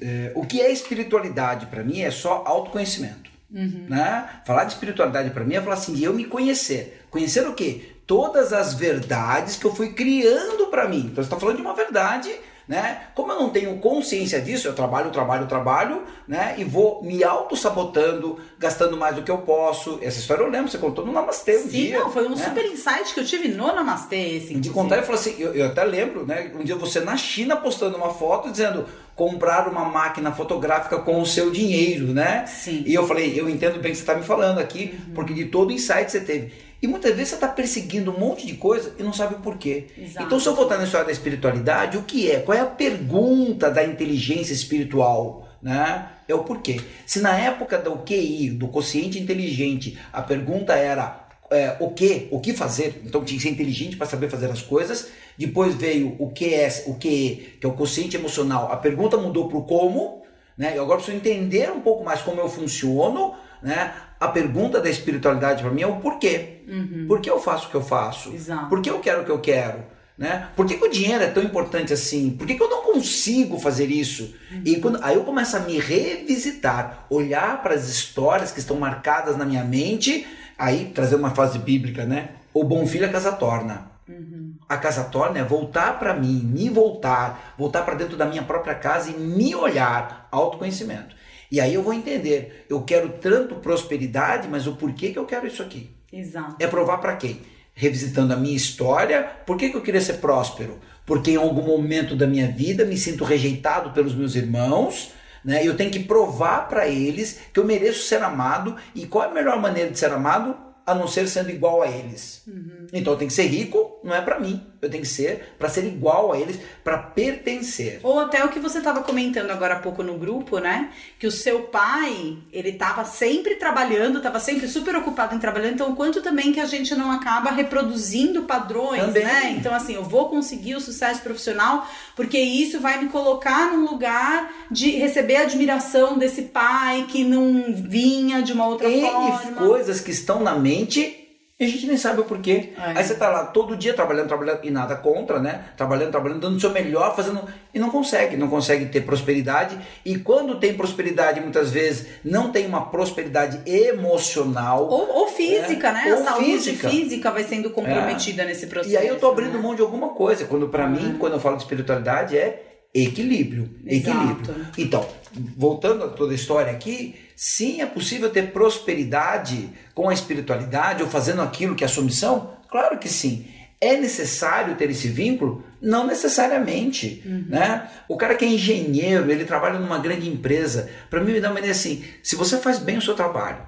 [0.00, 3.86] é, o que é espiritualidade para mim é só autoconhecimento, uhum.
[3.88, 4.30] né?
[4.46, 7.96] Falar de espiritualidade para mim é falar assim eu me conhecer, conhecer o quê?
[8.06, 11.08] Todas as verdades que eu fui criando para mim.
[11.10, 12.30] Então você está falando de uma verdade
[12.68, 13.08] né?
[13.14, 16.54] Como eu não tenho consciência disso, eu trabalho, trabalho, trabalho, né?
[16.58, 19.98] E vou me auto-sabotando, gastando mais do que eu posso.
[20.02, 22.00] Essa história eu lembro, você contou no Namastê um Sim, dia.
[22.00, 22.44] não, foi um né?
[22.44, 25.66] super insight que eu tive no Namastê, esse, De contar, eu falei assim, eu, eu
[25.66, 26.50] até lembro, né?
[26.58, 31.26] Um dia você na China postando uma foto dizendo comprar uma máquina fotográfica com o
[31.26, 32.44] seu dinheiro, né?
[32.46, 32.82] Sim.
[32.84, 35.14] E eu falei, eu entendo bem o que você está me falando aqui, uhum.
[35.14, 36.52] porque de todo insight que você teve.
[36.80, 39.86] E muitas vezes você está perseguindo um monte de coisa e não sabe o porquê.
[39.96, 40.26] Exato.
[40.26, 42.40] Então, se eu voltar na história da espiritualidade, o que é?
[42.40, 45.48] Qual é a pergunta da inteligência espiritual?
[45.62, 46.08] Né?
[46.28, 46.80] É o porquê.
[47.06, 52.40] Se na época do QI, do consciente inteligente, a pergunta era é, o que, o
[52.40, 55.08] que fazer, então tinha que ser inteligente para saber fazer as coisas.
[55.38, 58.70] Depois veio o que é, o que, que é o consciente emocional.
[58.70, 60.22] A pergunta mudou para o como,
[60.56, 60.72] né?
[60.76, 63.92] Eu agora preciso entender um pouco mais como eu funciono, né?
[64.18, 66.62] A pergunta da espiritualidade para mim é o porquê.
[66.66, 67.06] Uhum.
[67.06, 68.32] Por que eu faço o que eu faço?
[68.32, 68.68] Exato.
[68.68, 69.84] Por que eu quero o que eu quero?
[70.16, 70.48] Né?
[70.56, 72.30] Por que, que o dinheiro é tão importante assim?
[72.30, 74.34] Por que, que eu não consigo fazer isso?
[74.50, 74.62] Uhum.
[74.64, 79.36] E quando, aí eu começo a me revisitar, olhar para as histórias que estão marcadas
[79.36, 80.26] na minha mente,
[80.56, 82.30] aí trazer uma fase bíblica, né?
[82.54, 83.90] O bom filho a casa torna.
[84.08, 84.54] Uhum.
[84.66, 88.74] A casa torna é voltar para mim, me voltar, voltar para dentro da minha própria
[88.74, 91.14] casa e me olhar, autoconhecimento.
[91.56, 95.46] E aí eu vou entender, eu quero tanto prosperidade, mas o porquê que eu quero
[95.46, 95.88] isso aqui?
[96.12, 96.54] Exato.
[96.58, 97.40] É provar para quem?
[97.72, 100.78] Revisitando a minha história, por que, que eu queria ser próspero?
[101.06, 105.66] Porque em algum momento da minha vida me sinto rejeitado pelos meus irmãos, né?
[105.66, 109.32] Eu tenho que provar para eles que eu mereço ser amado e qual é a
[109.32, 110.66] melhor maneira de ser amado?
[110.86, 112.44] a não ser sendo igual a eles.
[112.46, 112.86] Uhum.
[112.92, 114.64] Então eu tenho que ser rico, não é para mim.
[114.80, 118.00] Eu tenho que ser para ser igual a eles, para pertencer.
[118.02, 120.90] Ou até o que você estava comentando agora há pouco no grupo, né?
[121.18, 125.70] Que o seu pai, ele estava sempre trabalhando, estava sempre super ocupado em trabalhar.
[125.70, 129.24] Então, quanto também que a gente não acaba reproduzindo padrões, Também.
[129.24, 129.56] né?
[129.58, 134.52] Então, assim, eu vou conseguir o sucesso profissional porque isso vai me colocar num lugar
[134.70, 139.52] de receber a admiração desse pai que não vinha de uma outra N forma.
[139.52, 141.25] coisas que estão na mente
[141.58, 142.74] e a gente nem sabe o porquê.
[142.76, 142.98] É.
[142.98, 145.64] Aí você tá lá todo dia trabalhando, trabalhando, e nada contra, né?
[145.74, 147.40] Trabalhando, trabalhando, dando o seu melhor, fazendo.
[147.72, 149.78] E não consegue, não consegue ter prosperidade.
[150.04, 154.86] E quando tem prosperidade, muitas vezes não tem uma prosperidade emocional.
[154.86, 155.92] Ou, ou física, É.
[155.92, 156.04] né?
[156.08, 156.90] Ou a saúde física.
[156.90, 157.30] física.
[157.30, 158.92] vai sendo comprometida nesse processo.
[158.92, 159.58] E aí eu tô abrindo né?
[159.58, 160.44] mão de alguma coisa.
[160.44, 162.65] Quando para mim, quando eu falo de espiritualidade, é
[163.04, 163.70] equilíbrio.
[163.84, 164.18] Exato.
[164.18, 164.66] Equilíbrio.
[164.78, 165.08] Então,
[165.56, 171.08] voltando a toda a história aqui, sim, é possível ter prosperidade com a espiritualidade ou
[171.08, 172.56] fazendo aquilo que é a sua missão?
[172.70, 173.46] Claro que sim.
[173.80, 175.62] É necessário ter esse vínculo?
[175.82, 177.88] Não necessariamente, né?
[178.08, 180.90] O cara que é engenheiro, ele trabalha numa grande empresa.
[181.10, 183.58] Para mim me dá uma ideia assim, se você faz bem o seu trabalho,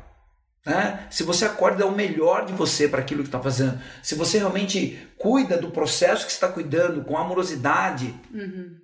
[0.65, 1.07] né?
[1.11, 4.99] Se você acorda o melhor de você para aquilo que está fazendo, se você realmente
[5.17, 8.15] cuida do processo que está cuidando com amorosidade,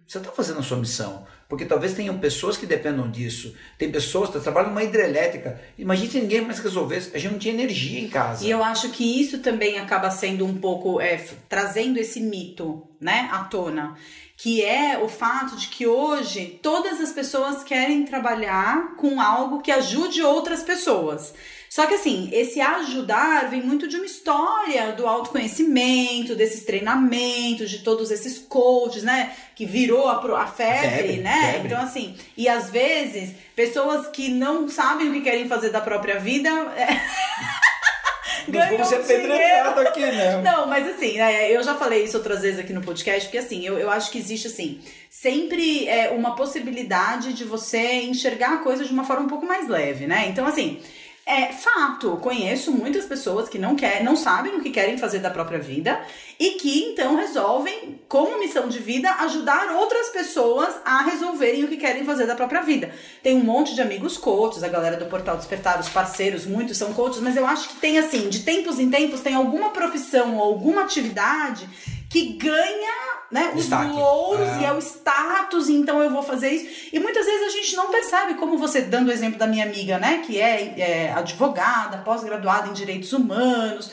[0.07, 1.27] você está fazendo a sua missão.
[1.49, 3.55] Porque talvez tenham pessoas que dependam disso.
[3.79, 5.61] Tem pessoas que trabalham numa hidrelétrica.
[5.79, 7.15] Imagina se ninguém mais resolvesse.
[7.15, 8.45] A gente não tinha energia em casa.
[8.45, 11.17] E eu acho que isso também acaba sendo um pouco é,
[11.49, 13.95] trazendo esse mito, né, à tona,
[14.37, 19.71] que é o fato de que hoje todas as pessoas querem trabalhar com algo que
[19.71, 21.35] ajude outras pessoas.
[21.75, 27.81] Só que assim, esse ajudar vem muito de uma história do autoconhecimento, desses treinamentos, de
[27.81, 29.33] todos esses coaches, né?
[29.57, 31.51] Que virou a, a febre, Febre, né?
[31.55, 31.67] febre.
[31.67, 36.21] Então, assim, e às vezes, pessoas que não sabem o que querem fazer da própria
[36.21, 36.49] vida.
[38.47, 40.43] Nós vamos ser apedrejados aqui, né?
[40.43, 43.67] Não, mas assim, né, eu já falei isso outras vezes aqui no podcast, porque assim,
[43.67, 48.85] eu, eu acho que existe assim, sempre é, uma possibilidade de você enxergar a coisa
[48.85, 50.27] de uma forma um pouco mais leve, né?
[50.29, 50.81] Então, assim,
[51.27, 55.31] é fato, conheço muitas pessoas que não querem, não sabem o que querem fazer da
[55.31, 55.99] própria vida
[56.39, 61.79] e que então resolvem, como missão de vida, ajudar outras pessoas a resolverem o que
[61.79, 62.93] querem fazer da própria vida.
[63.23, 66.93] Tem um monte de amigos coaches, a galera do Portal Despertar, os parceiros, muitos são
[66.93, 70.43] coaches, mas eu acho que tem assim, de tempos em tempos, tem alguma profissão ou
[70.43, 71.67] alguma atividade
[72.15, 72.93] que ganha
[73.33, 74.61] né, os louros É.
[74.61, 76.91] e é o status, então eu vou fazer isso.
[76.93, 79.99] E muitas vezes a gente não percebe, como você, dando o exemplo da minha amiga,
[79.99, 83.91] né, que é, é advogada, pós-graduada em direitos humanos,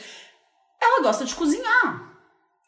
[0.80, 2.12] ela gosta de cozinhar.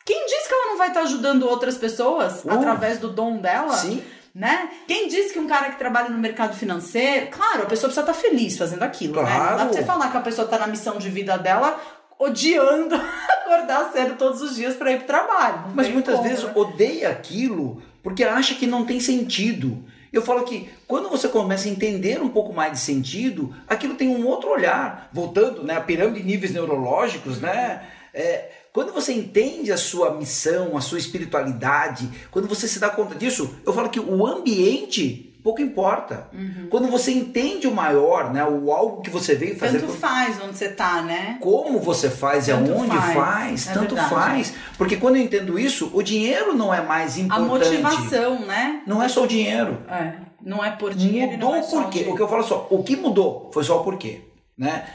[0.05, 2.51] Quem diz que ela não vai estar ajudando outras pessoas Uh.
[2.51, 3.77] através do dom dela?
[3.77, 4.03] Sim.
[4.35, 4.69] Né?
[4.89, 8.15] Quem disse que um cara que trabalha no mercado financeiro, claro, a pessoa precisa estar
[8.15, 9.31] feliz fazendo aquilo, né?
[9.31, 9.57] Não dá Claro.
[9.69, 11.81] pra você falar que a pessoa tá na missão de vida dela
[12.19, 12.95] odiando
[13.29, 15.69] acordar cedo todos os dias pra ir pro trabalho.
[15.69, 16.53] Não Mas muitas como, vezes né?
[16.55, 19.83] odeia aquilo porque acha que não tem sentido.
[20.13, 24.09] Eu falo que quando você começa a entender um pouco mais de sentido, aquilo tem
[24.09, 25.09] um outro olhar.
[25.13, 27.83] Voltando, né, a pirâmide de níveis neurológicos, né?
[28.13, 33.15] É, quando você entende a sua missão, a sua espiritualidade, quando você se dá conta
[33.15, 36.27] disso, eu falo que o ambiente pouco importa.
[36.33, 36.69] Uhum.
[36.71, 40.57] Quando você entende o maior, né, o algo que você veio fazer Tanto faz onde
[40.57, 41.37] você tá, né?
[41.39, 44.15] como você faz e Tanto aonde faz, faz, é tanto verdade.
[44.15, 44.55] faz.
[44.79, 47.47] Porque quando eu entendo isso, o dinheiro não é mais A importante.
[47.77, 48.83] motivação, né?
[48.87, 49.83] Não é só o dinheiro.
[49.87, 52.07] É, não é por dinheiro e mudou não é o porquê.
[52.09, 54.23] O que eu falo só, o que mudou foi só o porquê,
[54.57, 54.87] né?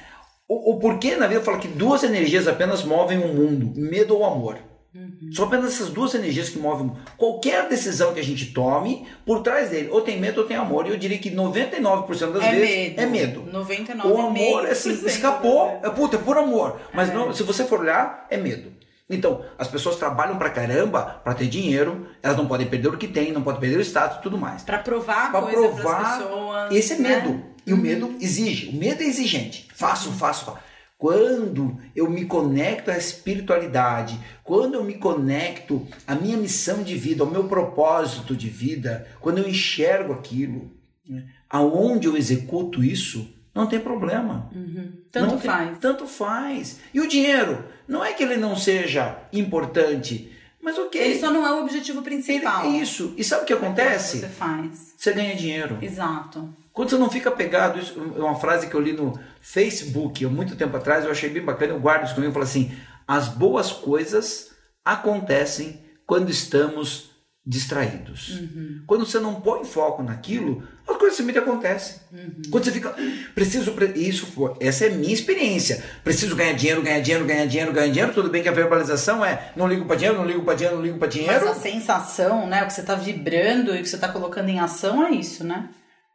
[0.47, 4.17] O, o porquê na vida eu falo que duas energias apenas movem o mundo, medo
[4.17, 4.57] ou amor.
[4.93, 5.31] Uhum.
[5.33, 6.91] São apenas essas duas energias que movem.
[7.15, 10.87] Qualquer decisão que a gente tome, por trás dele, ou tem medo ou tem amor.
[10.87, 13.01] E eu diria que 99% das É vezes medo.
[13.01, 13.43] é medo.
[13.51, 15.79] 99 O amor é assim, escapou.
[15.83, 15.89] É.
[15.91, 16.79] Puta, é por amor.
[16.93, 17.13] Mas É.
[17.13, 18.73] não, se você for olhar, é medo.
[19.07, 23.07] Então, as pessoas trabalham pra caramba pra ter dinheiro, elas não podem perder o que
[23.07, 24.61] tem, não podem perder o status e tudo mais.
[24.63, 26.71] Pra provar Pra coisa provar, pessoas.
[26.75, 27.15] Esse é né?
[27.15, 27.43] medo.
[27.65, 28.69] E o medo exige.
[28.69, 29.67] O medo é exigente.
[29.75, 30.57] Faço, faço, faço.
[30.99, 37.23] Quando eu me conecto à espiritualidade, quando eu me conecto à minha missão de vida,
[37.23, 40.69] ao meu propósito de vida, quando eu enxergo aquilo,
[41.07, 44.49] né, aonde eu executo isso, não tem problema.
[44.53, 44.91] Uhum.
[45.09, 45.77] Tanto tem- faz.
[45.79, 46.79] Tanto faz.
[46.93, 47.63] E o dinheiro?
[47.87, 50.29] Não é que ele não seja importante,
[50.61, 50.97] mas o que?
[50.97, 52.65] Ele só não é o objetivo principal.
[52.65, 53.13] é isso.
[53.15, 54.19] E sabe o que acontece?
[54.19, 54.93] Você faz.
[54.97, 55.77] Você ganha dinheiro.
[55.81, 56.53] Exato.
[56.73, 60.29] Quando você não fica pegado, isso é uma frase que eu li no Facebook há
[60.29, 62.71] muito tempo atrás, eu achei bem bacana, eu guardo isso comigo, eu falo assim,
[63.07, 64.51] as boas coisas
[64.85, 67.09] acontecem quando estamos
[67.45, 68.39] distraídos.
[68.39, 68.83] Uhum.
[68.85, 71.95] Quando você não põe foco naquilo, as coisas simplesmente acontecem.
[72.11, 72.41] Uhum.
[72.51, 72.95] Quando você fica,
[73.33, 74.27] preciso, pre- isso
[74.59, 75.83] essa é a minha experiência.
[76.03, 78.13] Preciso ganhar dinheiro, ganhar dinheiro, ganhar dinheiro, ganhar dinheiro.
[78.13, 80.83] Tudo bem que a verbalização é, não ligo para dinheiro, não ligo para dinheiro, não
[80.83, 81.49] ligo para Mas dinheiro.
[81.49, 82.63] a sensação, né?
[82.63, 85.43] O que você tá vibrando e o que você tá colocando em ação é isso,
[85.43, 85.69] né?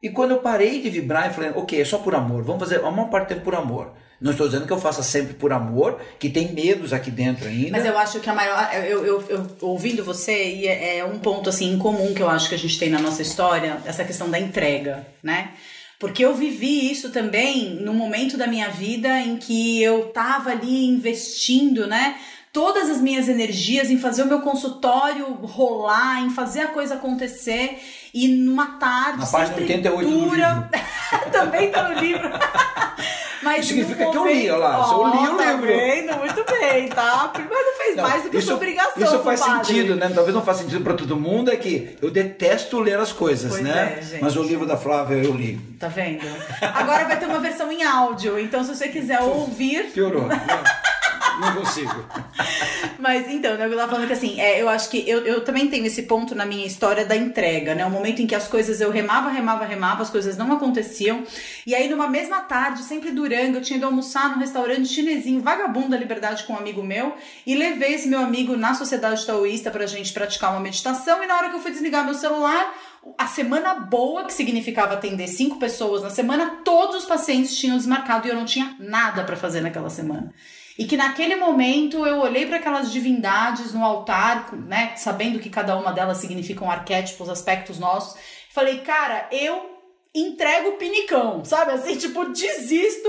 [0.04, 2.84] E quando eu parei de vibrar e falei, ok, é só por amor, vamos fazer
[2.84, 3.92] a maior parte do tempo por amor.
[4.20, 7.70] Não estou dizendo que eu faça sempre por amor, que tem medos aqui dentro ainda.
[7.72, 8.70] Mas eu acho que a maior.
[8.74, 12.28] Eu, eu, eu- ouvindo você, e é é um ponto assim em comum que eu
[12.28, 15.50] acho que a gente tem na nossa história, essa questão da entrega, né?
[15.98, 20.84] Porque eu vivi isso também no momento da minha vida em que eu tava ali
[20.86, 22.16] investindo, né?
[22.52, 27.78] Todas as minhas energias em fazer o meu consultório rolar, em fazer a coisa acontecer.
[28.14, 29.18] E numa tarde.
[29.18, 30.70] Na página sempre 88 do dura,
[31.32, 32.30] também tá no livro.
[33.42, 35.66] Mas Isso significa no que eu li, olha lá, se eu li o tá livro.
[35.66, 36.16] vendo?
[36.16, 37.30] Muito bem, tá?
[37.34, 39.02] Mas não fez Não, mais do que isso, sua obrigação.
[39.02, 39.66] Isso faz compadre.
[39.66, 40.10] sentido, né?
[40.14, 43.62] Talvez não faça sentido para todo mundo, é que eu detesto ler as coisas, Pois
[43.62, 44.00] né?
[44.14, 44.18] é.
[44.22, 45.58] Mas o livro da Flávia eu li.
[45.78, 46.24] Tá vendo?
[46.62, 49.90] Agora vai ter uma versão em áudio, então se você quiser ouvir.
[49.92, 50.22] Piorou.
[50.26, 51.92] Não, não consigo.
[52.98, 55.68] Mas então, né, eu tava falando que assim, é, eu acho que eu, eu também
[55.68, 57.84] tenho esse ponto na minha história da entrega, né?
[57.84, 61.24] O momento em que as coisas eu remava, remava, remava, as coisas não aconteciam.
[61.66, 65.90] E aí, numa mesma tarde, sempre durante, eu tinha ido almoçar num restaurante chinesinho, vagabundo
[65.90, 67.14] da liberdade com um amigo meu,
[67.46, 71.22] e levei esse meu amigo na sociedade taoísta pra gente praticar uma meditação.
[71.22, 72.74] E na hora que eu fui desligar meu celular,
[73.18, 78.26] a semana boa, que significava atender cinco pessoas na semana, todos os pacientes tinham desmarcado
[78.26, 80.32] e eu não tinha nada pra fazer naquela semana.
[80.78, 85.76] E que naquele momento eu olhei para aquelas divindades no altar, né, sabendo que cada
[85.76, 88.18] uma delas significa um arquétipo, os aspectos nossos,
[88.50, 89.78] falei, cara, eu
[90.14, 91.72] entrego o pinicão, sabe?
[91.72, 93.08] Assim, tipo, desisto,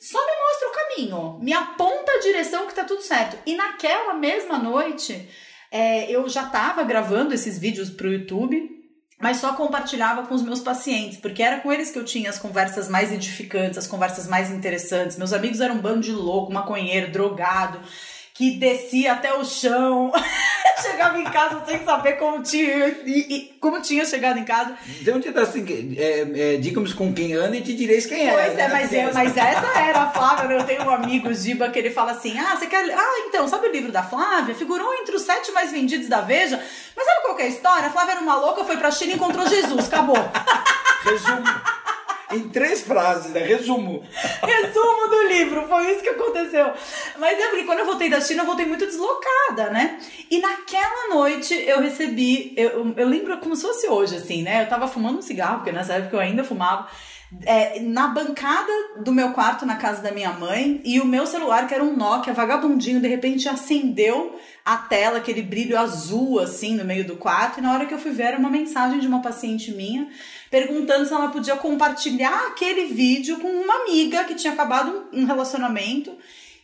[0.00, 3.38] só me mostra o caminho, me aponta a direção que tá tudo certo.
[3.46, 5.28] E naquela mesma noite,
[5.70, 8.81] é, eu já tava gravando esses vídeos pro YouTube,
[9.22, 12.40] mas só compartilhava com os meus pacientes, porque era com eles que eu tinha as
[12.40, 15.16] conversas mais edificantes, as conversas mais interessantes.
[15.16, 17.78] Meus amigos eram um bando de louco, maconheiro, drogado,
[18.42, 20.10] que descia até o chão,
[20.82, 24.74] chegava em casa sem saber como tinha, e, e como tinha chegado em casa.
[25.00, 28.32] Então, dá assim, é, é, diga-nos com quem anda e te direis quem é.
[28.32, 28.68] Pois é, né?
[28.68, 30.56] mas, eu, mas essa era a Flávia.
[30.56, 32.84] Eu tenho um amigo, Giba, que ele fala assim: Ah, você quer.
[32.92, 34.56] Ah, então, sabe o livro da Flávia?
[34.56, 36.60] Figurou entre os sete mais vendidos da Veja.
[36.96, 37.86] Mas sabe qual é a história?
[37.86, 39.86] A Flávia era uma louca, foi pra China e encontrou Jesus.
[39.86, 40.18] Acabou.
[41.04, 41.44] Resumo.
[42.34, 43.40] Em três frases, né?
[43.40, 44.02] Resumo.
[44.42, 46.72] Resumo do livro, foi isso que aconteceu.
[47.18, 49.98] Mas é porque quando eu voltei da China, eu voltei muito deslocada, né?
[50.30, 54.62] E naquela noite eu recebi, eu, eu lembro como se fosse hoje, assim, né?
[54.62, 56.88] Eu tava fumando um cigarro, porque nessa época eu ainda fumava.
[57.44, 61.66] É, na bancada do meu quarto na casa da minha mãe e o meu celular,
[61.66, 66.84] que era um Nokia vagabundinho, de repente acendeu a tela, aquele brilho azul assim no
[66.84, 67.58] meio do quarto.
[67.58, 70.08] E na hora que eu fui ver, era uma mensagem de uma paciente minha
[70.50, 76.16] perguntando se ela podia compartilhar aquele vídeo com uma amiga que tinha acabado um relacionamento.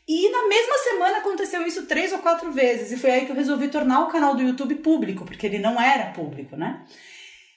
[0.06, 2.92] E na mesma semana aconteceu isso três ou quatro vezes.
[2.92, 5.80] E foi aí que eu resolvi tornar o canal do YouTube público, porque ele não
[5.80, 6.82] era público, né?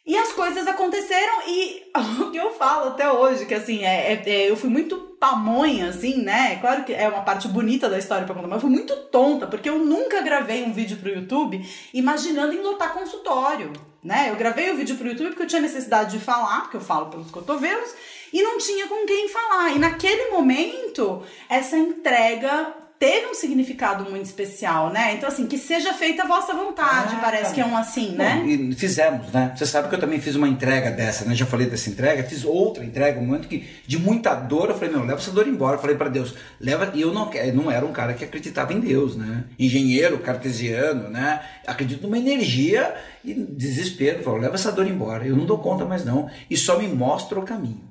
[0.03, 1.83] E as coisas aconteceram e
[2.21, 5.89] o que eu falo até hoje, que assim, é, é, é, eu fui muito pamonha,
[5.89, 6.55] assim, né?
[6.55, 9.45] Claro que é uma parte bonita da história pra contar, mas eu fui muito tonta,
[9.45, 13.71] porque eu nunca gravei um vídeo pro YouTube imaginando em lotar consultório,
[14.03, 14.31] né?
[14.31, 17.05] Eu gravei o vídeo pro YouTube porque eu tinha necessidade de falar, porque eu falo
[17.05, 17.93] pelos cotovelos,
[18.33, 19.75] e não tinha com quem falar.
[19.75, 25.15] E naquele momento, essa entrega teve um significado muito especial, né?
[25.15, 28.35] Então, assim, que seja feita a vossa vontade, ah, parece que é um assim, né?
[28.35, 29.51] Bom, e fizemos, né?
[29.55, 31.33] Você sabe que eu também fiz uma entrega dessa, né?
[31.33, 34.91] Já falei dessa entrega, fiz outra entrega, um momento que, de muita dor, eu falei,
[34.91, 35.77] meu, leva essa dor embora.
[35.77, 36.91] Eu falei para Deus, leva.
[36.93, 39.45] E eu não, não era um cara que acreditava em Deus, né?
[39.57, 41.41] Engenheiro, cartesiano, né?
[41.65, 42.93] Acredito numa energia
[43.25, 44.19] e desespero.
[44.19, 45.25] Eu falo, leva essa dor embora.
[45.25, 46.29] Eu não dou conta mais não.
[46.47, 47.81] E só me mostra o caminho.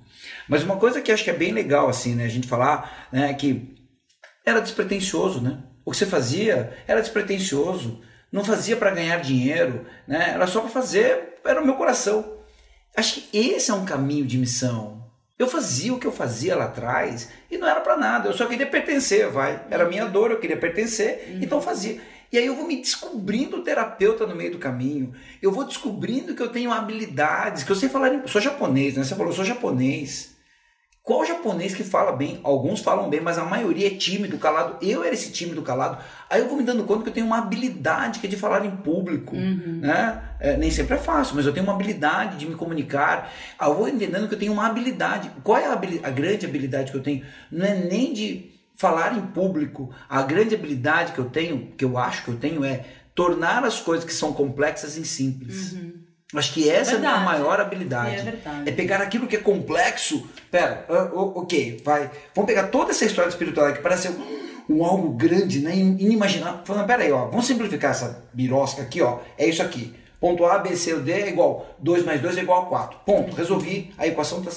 [0.48, 2.26] Mas uma coisa que acho que é bem legal, assim, né?
[2.26, 3.34] A gente falar, né?
[3.34, 3.79] Que
[4.44, 5.58] era despretensioso, né?
[5.84, 10.32] O que você fazia era despretensioso, não fazia para ganhar dinheiro, né?
[10.34, 12.38] Era só para fazer, era o meu coração.
[12.96, 15.00] Acho que esse é um caminho de missão.
[15.38, 18.46] Eu fazia o que eu fazia lá atrás e não era para nada, eu só
[18.46, 19.64] queria pertencer, vai.
[19.70, 21.38] Era minha dor, eu queria pertencer, uhum.
[21.42, 21.98] então fazia.
[22.32, 25.12] E aí eu vou me descobrindo terapeuta no meio do caminho.
[25.42, 29.02] Eu vou descobrindo que eu tenho habilidades, que eu sei falar, sou japonês, né?
[29.02, 30.29] Você falou, sou japonês.
[31.10, 32.38] Qual japonês que fala bem?
[32.44, 34.76] Alguns falam bem, mas a maioria é tímido, calado.
[34.80, 36.00] Eu era esse tímido, calado.
[36.30, 38.64] Aí eu vou me dando conta que eu tenho uma habilidade que é de falar
[38.64, 39.34] em público.
[39.34, 39.80] Uhum.
[39.82, 40.22] Né?
[40.38, 43.28] É, nem sempre é fácil, mas eu tenho uma habilidade de me comunicar.
[43.58, 45.32] Aí eu vou entendendo que eu tenho uma habilidade.
[45.42, 47.24] Qual é a, a grande habilidade que eu tenho?
[47.50, 49.92] Não é nem de falar em público.
[50.08, 52.84] A grande habilidade que eu tenho, que eu acho que eu tenho, é
[53.16, 55.72] tornar as coisas que são complexas em simples.
[55.72, 55.99] Uhum.
[56.34, 57.06] Acho que essa verdade.
[57.06, 58.16] é a minha maior habilidade.
[58.16, 58.68] É, verdade.
[58.68, 60.28] é pegar aquilo que é complexo.
[60.50, 62.10] Pera, uh, ok, vai.
[62.34, 64.10] Vamos pegar toda essa história espiritual que parece
[64.68, 65.74] um, algo grande, né?
[65.74, 66.60] Inimaginável.
[66.64, 69.18] Falando, pera aí, ó, vamos simplificar essa birosca aqui, ó.
[69.36, 69.94] É isso aqui.
[70.20, 71.74] Ponto A, B, C, D é igual.
[71.80, 72.98] 2 mais 2 é igual a 4.
[73.04, 73.34] Ponto.
[73.34, 73.92] Resolvi.
[73.98, 74.52] A equação está.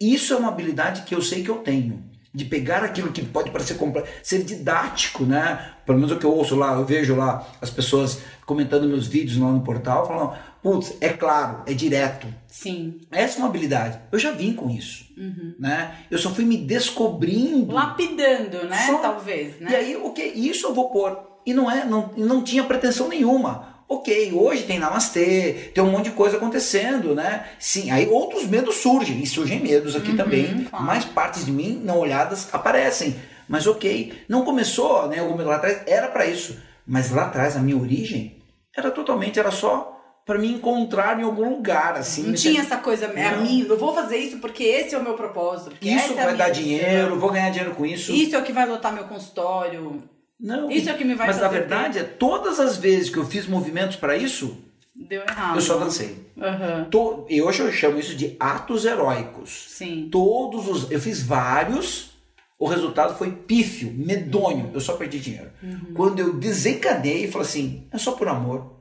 [0.00, 3.50] Isso é uma habilidade que eu sei que eu tenho de pegar aquilo que pode
[3.50, 5.72] parecer complexo, ser didático, né?
[5.84, 9.36] Pelo menos o que eu ouço lá, eu vejo lá as pessoas comentando meus vídeos
[9.36, 12.26] lá no portal, falando, putz, é claro, é direto.
[12.46, 13.00] Sim.
[13.10, 14.00] Essa é uma habilidade.
[14.10, 15.54] Eu já vim com isso, uhum.
[15.58, 15.96] né?
[16.10, 17.72] Eu só fui me descobrindo.
[17.72, 18.86] Lapidando, né?
[18.86, 18.98] Só...
[18.98, 19.70] Talvez, né?
[19.70, 20.22] E aí, o que?
[20.22, 21.18] Isso eu vou pôr.
[21.46, 23.70] E não é, não, não tinha pretensão nenhuma.
[23.88, 27.46] Ok, hoje tem namastê, tem um monte de coisa acontecendo, né?
[27.58, 30.84] Sim, aí outros medos surgem, e surgem medos aqui uhum, também, claro.
[30.84, 33.16] mais partes de mim não olhadas aparecem.
[33.48, 35.20] Mas ok, não começou, né?
[35.20, 36.56] O lá atrás era para isso,
[36.86, 38.36] mas lá atrás a minha origem
[38.76, 42.24] era totalmente, era só para me encontrar em algum lugar, assim.
[42.24, 45.02] Não tinha essa coisa, é a mim, eu vou fazer isso porque esse é o
[45.02, 45.74] meu propósito.
[45.82, 48.12] Isso é vai dar dinheiro, vou ganhar dinheiro com isso.
[48.12, 50.02] Isso é o que vai lotar meu consultório.
[50.38, 50.70] Não.
[50.70, 53.18] Isso é o que me vai Mas fazer na verdade, é todas as vezes que
[53.18, 54.56] eu fiz movimentos para isso,
[54.94, 55.56] deu errado.
[55.56, 56.16] Eu só dancei.
[56.36, 57.26] Uhum.
[57.28, 59.66] E hoje eu chamo isso de atos heróicos.
[59.68, 60.08] Sim.
[60.10, 60.90] Todos os.
[60.90, 62.10] Eu fiz vários.
[62.58, 64.70] O resultado foi pífio, medonho.
[64.74, 65.50] Eu só perdi dinheiro.
[65.62, 65.94] Uhum.
[65.94, 68.79] Quando eu desencanei e falei assim, é só por amor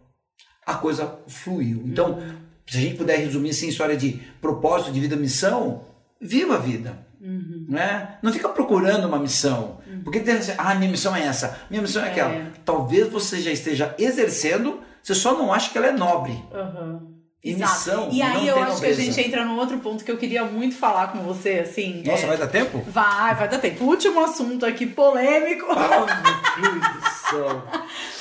[0.70, 1.82] a coisa fluiu.
[1.86, 2.36] Então, uhum.
[2.68, 5.82] se a gente puder resumir assim, história de propósito de vida, missão,
[6.22, 7.08] viva a vida.
[7.20, 7.66] Uhum.
[7.68, 8.18] Né?
[8.22, 9.80] Não fica procurando uma missão.
[9.88, 10.04] Uhum.
[10.04, 12.52] Porque tem assim, ah, minha missão é essa, minha missão é, é aquela.
[12.64, 16.34] Talvez você já esteja exercendo, você só não acha que ela é nobre.
[16.54, 17.18] Uhum.
[17.44, 18.10] E missão.
[18.12, 19.02] E aí eu acho nobreza.
[19.02, 22.04] que a gente entra num outro ponto que eu queria muito falar com você, assim.
[22.06, 22.28] Nossa, é...
[22.28, 22.84] vai dar tempo?
[22.88, 23.86] Vai, vai dar tempo.
[23.86, 25.66] Último assunto aqui, polêmico.
[25.70, 27.64] Oh, meu Deus céu.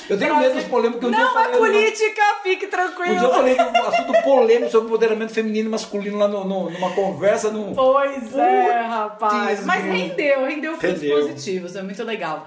[0.09, 2.43] Eu tenho medo dos polêmicos que um Não é política, uma...
[2.43, 3.15] fique tranquilo.
[3.15, 6.71] Um dia eu falei um assunto polêmico sobre empoderamento feminino e masculino lá no, no,
[6.71, 7.51] numa conversa.
[7.51, 7.75] No...
[7.75, 9.65] Pois é, rapaz.
[9.67, 12.47] Mas rendeu, rendeu frutos positivos, é muito legal.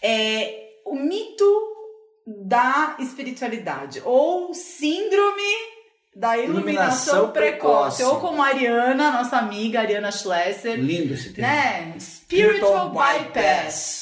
[0.00, 1.44] É, o mito
[2.26, 5.42] da espiritualidade, ou síndrome
[6.14, 7.96] da iluminação, iluminação precoce.
[7.98, 8.02] precoce.
[8.04, 10.78] Ou como a Ariana, nossa amiga Ariana Schlesser.
[10.78, 11.50] Lindo esse termo.
[11.50, 11.94] Né?
[11.98, 13.32] Spiritual, Spiritual bypass.
[13.34, 14.01] bypass.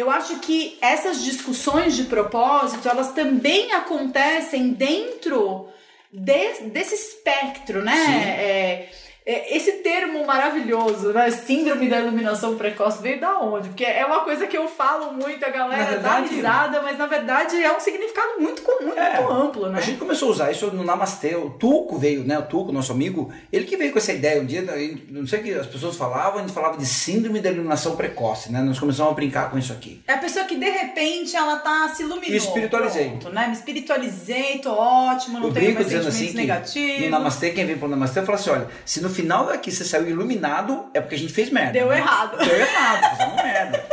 [0.00, 5.68] Eu acho que essas discussões de propósito, elas também acontecem dentro
[6.10, 8.88] de, desse espectro, né?
[9.30, 11.30] É, é, esse termo maravilhoso, né?
[11.30, 13.68] Síndrome da iluminação precoce veio da onde?
[13.68, 17.06] Porque é uma coisa que eu falo muito, a galera verdade, dá risada, mas na
[17.06, 19.78] verdade é um significado muito comum, é, muito amplo, né?
[19.78, 21.36] A gente começou a usar isso no Namastê.
[21.36, 22.38] O Tuco veio, né?
[22.38, 24.64] O Tuco, nosso amigo, ele que veio com essa ideia um dia,
[25.08, 28.50] não sei o que as pessoas falavam, a gente falava de síndrome da iluminação precoce,
[28.50, 28.60] né?
[28.60, 30.02] Nós começamos a brincar com isso aqui.
[30.08, 32.32] É a pessoa que de repente ela tá se iluminando.
[32.32, 33.08] Me espiritualizei.
[33.10, 33.46] Pronto, né?
[33.46, 37.04] Me espiritualizei, tô ótimo, não eu tenho mais sentimentos assim negativos.
[37.04, 40.08] No Namastê, quem vem pro Namastê fala assim: olha, se no final daqui você saiu
[40.08, 41.72] iluminado, é porque a gente fez merda.
[41.72, 41.98] Deu né?
[41.98, 42.38] errado.
[42.38, 43.86] Deu errado, fizemos merda.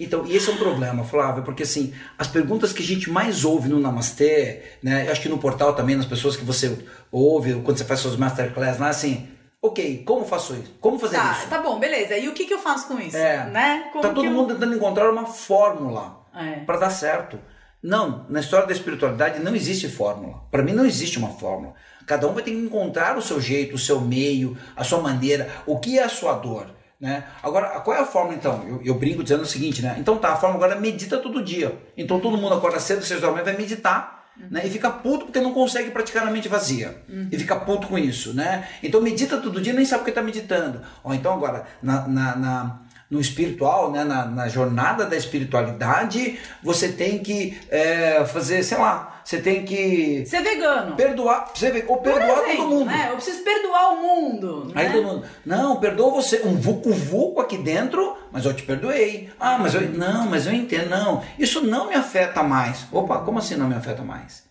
[0.00, 3.44] Então, e esse é um problema, Flávio, porque assim, as perguntas que a gente mais
[3.44, 5.06] ouve no Namastê, né?
[5.06, 6.78] Eu acho que no portal também, nas pessoas que você
[7.10, 9.28] ouve, quando você faz suas masterclass lá, assim,
[9.60, 10.72] ok, como faço isso?
[10.80, 11.48] Como fazer tá, isso?
[11.48, 12.16] Tá bom, beleza.
[12.16, 13.16] E o que, que eu faço com isso?
[13.16, 13.88] É, né?
[13.92, 16.60] Como tá todo mundo tentando encontrar uma fórmula é.
[16.60, 17.40] para dar certo.
[17.82, 20.42] Não, na história da espiritualidade não existe fórmula.
[20.50, 21.74] Para mim não existe uma fórmula.
[22.06, 25.48] Cada um vai ter que encontrar o seu jeito, o seu meio, a sua maneira,
[25.66, 26.66] o que é a sua dor.
[27.00, 27.22] Né?
[27.42, 28.64] Agora, qual é a forma então?
[28.66, 29.96] Eu, eu, brinco dizendo o seguinte, né?
[30.00, 31.78] Então tá, a forma agora é medita todo dia.
[31.96, 34.18] Então todo mundo acorda cedo, seis da manhã, vai meditar.
[34.50, 34.62] Né?
[34.64, 37.02] E fica puto porque não consegue praticar a mente vazia.
[37.08, 37.28] Uhum.
[37.30, 38.68] E fica puto com isso, né?
[38.82, 40.80] Então medita todo dia nem sabe o que está meditando.
[41.02, 42.80] Ou então agora, na, na, na
[43.10, 49.22] no espiritual, né, na, na, jornada da espiritualidade, você tem que é, fazer, sei lá,
[49.28, 50.24] você tem que.
[50.26, 50.96] Ser vegano.
[50.96, 51.50] Perdoar.
[51.54, 52.84] Você, ou perdoar exemplo, todo mundo.
[52.86, 53.08] Né?
[53.10, 54.72] Eu preciso perdoar o mundo.
[54.74, 54.92] Aí né?
[54.94, 55.26] todo mundo.
[55.44, 56.40] Não, perdoa você.
[56.46, 59.30] Um vucu-vucu aqui dentro, mas eu te perdoei.
[59.38, 59.82] Ah, mas eu.
[59.82, 60.88] Não, mas eu entendo.
[60.88, 61.22] Não.
[61.38, 62.86] Isso não me afeta mais.
[62.90, 64.44] Opa, como assim não me afeta mais?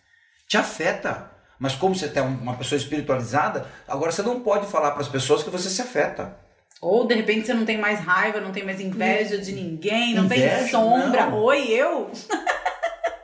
[0.48, 1.32] Te afeta.
[1.60, 5.42] Mas como você é uma pessoa espiritualizada, agora você não pode falar para as pessoas
[5.42, 6.38] que você se afeta.
[6.82, 10.26] Ou de repente você não tem mais raiva, não tem mais inveja de ninguém, não
[10.26, 11.26] inveja, tem sombra.
[11.26, 11.44] Não.
[11.44, 12.12] Oi, eu?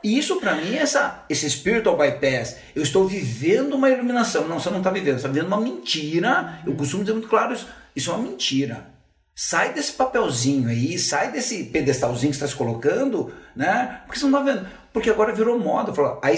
[0.02, 4.46] Isso para mim, essa, esse spiritual bypass, eu estou vivendo uma iluminação.
[4.46, 6.60] Não, você não está vivendo, você está vivendo uma mentira.
[6.66, 7.66] Eu costumo dizer muito claro isso.
[7.96, 8.92] Isso é uma mentira.
[9.34, 14.02] Sai desse papelzinho aí, sai desse pedestalzinho que você está se colocando, né?
[14.04, 14.68] Porque você não está vendo.
[14.92, 15.90] Porque agora virou moda.
[16.22, 16.30] a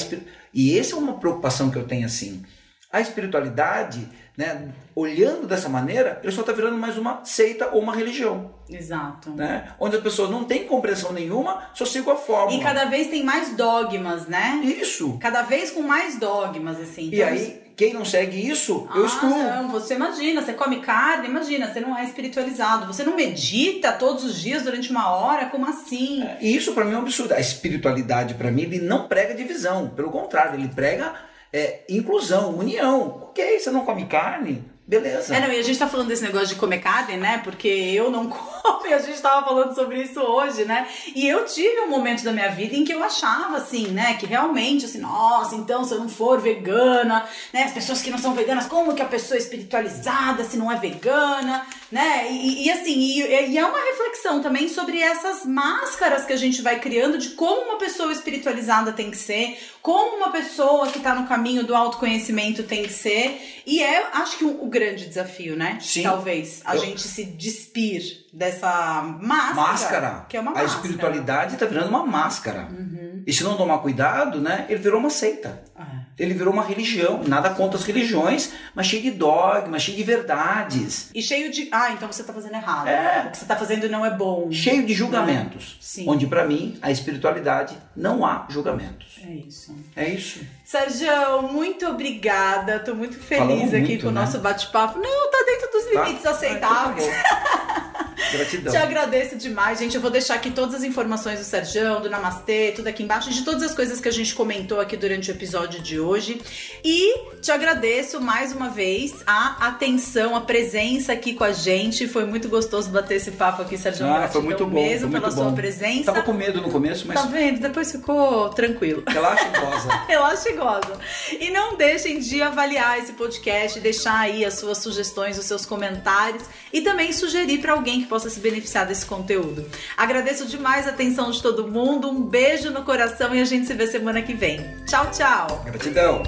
[0.55, 2.45] E essa é uma preocupação que eu tenho assim.
[2.91, 4.69] A espiritualidade né?
[4.95, 8.55] Olhando dessa maneira, ele só está virando mais uma seita ou uma religião.
[8.69, 9.31] Exato.
[9.31, 9.73] Né?
[9.79, 12.53] Onde as pessoas não têm compreensão nenhuma, só sigam a forma.
[12.53, 14.61] E cada vez tem mais dogmas, né?
[14.63, 15.19] Isso.
[15.21, 17.07] Cada vez com mais dogmas, assim.
[17.07, 19.39] Então, e aí, quem não segue isso, ah, eu excluo.
[19.39, 22.87] Não, você imagina, você come carne, imagina, você não é espiritualizado.
[22.87, 26.23] Você não medita todos os dias durante uma hora, como assim?
[26.23, 27.35] É, isso para mim é um absurdo.
[27.35, 29.91] A espiritualidade, para mim, ele não prega divisão.
[29.91, 31.15] Pelo contrário, ele prega
[31.53, 33.23] é, inclusão, união.
[33.29, 35.35] Ok, você não come carne, Beleza.
[35.35, 37.41] É, não, e a gente tá falando desse negócio de comer carne, né?
[37.43, 40.87] Porque eu não como, e a gente tava falando sobre isso hoje, né?
[41.13, 44.15] E eu tive um momento da minha vida em que eu achava, assim, né?
[44.15, 47.65] Que realmente, assim, nossa, então se eu não for vegana, né?
[47.65, 50.77] As pessoas que não são veganas, como que a pessoa é espiritualizada se não é
[50.77, 52.31] vegana, né?
[52.31, 56.63] E, e assim, e, e é uma reflexão também sobre essas máscaras que a gente
[56.63, 61.13] vai criando de como uma pessoa espiritualizada tem que ser, como uma pessoa que tá
[61.13, 63.63] no caminho do autoconhecimento tem que ser.
[63.67, 65.79] E é, acho que o, grande desafio, né?
[65.81, 66.03] Sim.
[66.03, 66.83] Talvez a eu...
[66.83, 69.55] gente se despir dessa máscara.
[69.55, 70.27] Máscara.
[70.29, 70.73] Que é uma máscara.
[70.73, 72.69] A espiritualidade está virando uma máscara.
[72.71, 73.23] Uhum.
[73.27, 74.67] E se não tomar cuidado, né?
[74.69, 75.65] Ele virou uma seita.
[75.79, 75.83] É.
[76.19, 77.23] Ele virou uma religião.
[77.27, 81.11] Nada contra as religiões, mas cheio de dogmas, cheio de verdades.
[81.15, 81.69] E cheio de.
[81.73, 82.89] Ah, então você está fazendo errado.
[82.89, 83.25] É.
[83.27, 84.51] O que você está fazendo não é bom.
[84.53, 85.77] Cheio de julgamentos.
[85.81, 86.05] Sim.
[86.09, 89.21] Onde, para mim, a espiritualidade não há julgamentos.
[89.25, 89.75] É isso.
[89.97, 90.41] É isso.
[90.65, 92.79] Sérgio, muito obrigada.
[92.81, 94.21] Tô muito feliz Falamos aqui muito, com o né?
[94.21, 94.99] nosso bate-papo.
[94.99, 96.03] Não, tá dentro dos tá?
[96.05, 96.31] limites tá?
[96.31, 97.07] aceitáveis.
[98.33, 98.73] Gratidão.
[98.73, 99.95] Te agradeço demais, gente.
[99.95, 103.43] Eu vou deixar aqui todas as informações do Sérgio, do Namastê, tudo aqui embaixo, de
[103.43, 106.41] todas as coisas que a gente comentou aqui durante o episódio de hoje.
[106.85, 112.09] E te agradeço mais uma vez a atenção, a presença aqui com a gente.
[112.09, 114.07] Foi muito gostoso bater esse papo aqui, Sérgio.
[114.07, 114.83] Ah, foi muito bom.
[114.83, 115.43] mesmo foi muito pela bom.
[115.43, 116.13] sua presença.
[116.13, 117.21] Tava com medo no começo, mas.
[117.21, 117.61] Tá vendo?
[117.87, 119.03] Depois ficou tranquilo.
[119.07, 119.89] Relaxa e goza.
[120.09, 120.99] Relaxa e goza.
[121.41, 126.45] E não deixem de avaliar esse podcast, deixar aí as suas sugestões, os seus comentários
[126.73, 129.67] e também sugerir para alguém que possa se beneficiar desse conteúdo.
[129.97, 133.75] Agradeço demais a atenção de todo mundo, um beijo no coração e a gente se
[133.75, 134.65] vê semana que vem.
[134.87, 135.63] Tchau, tchau.
[135.65, 136.23] Gratidão.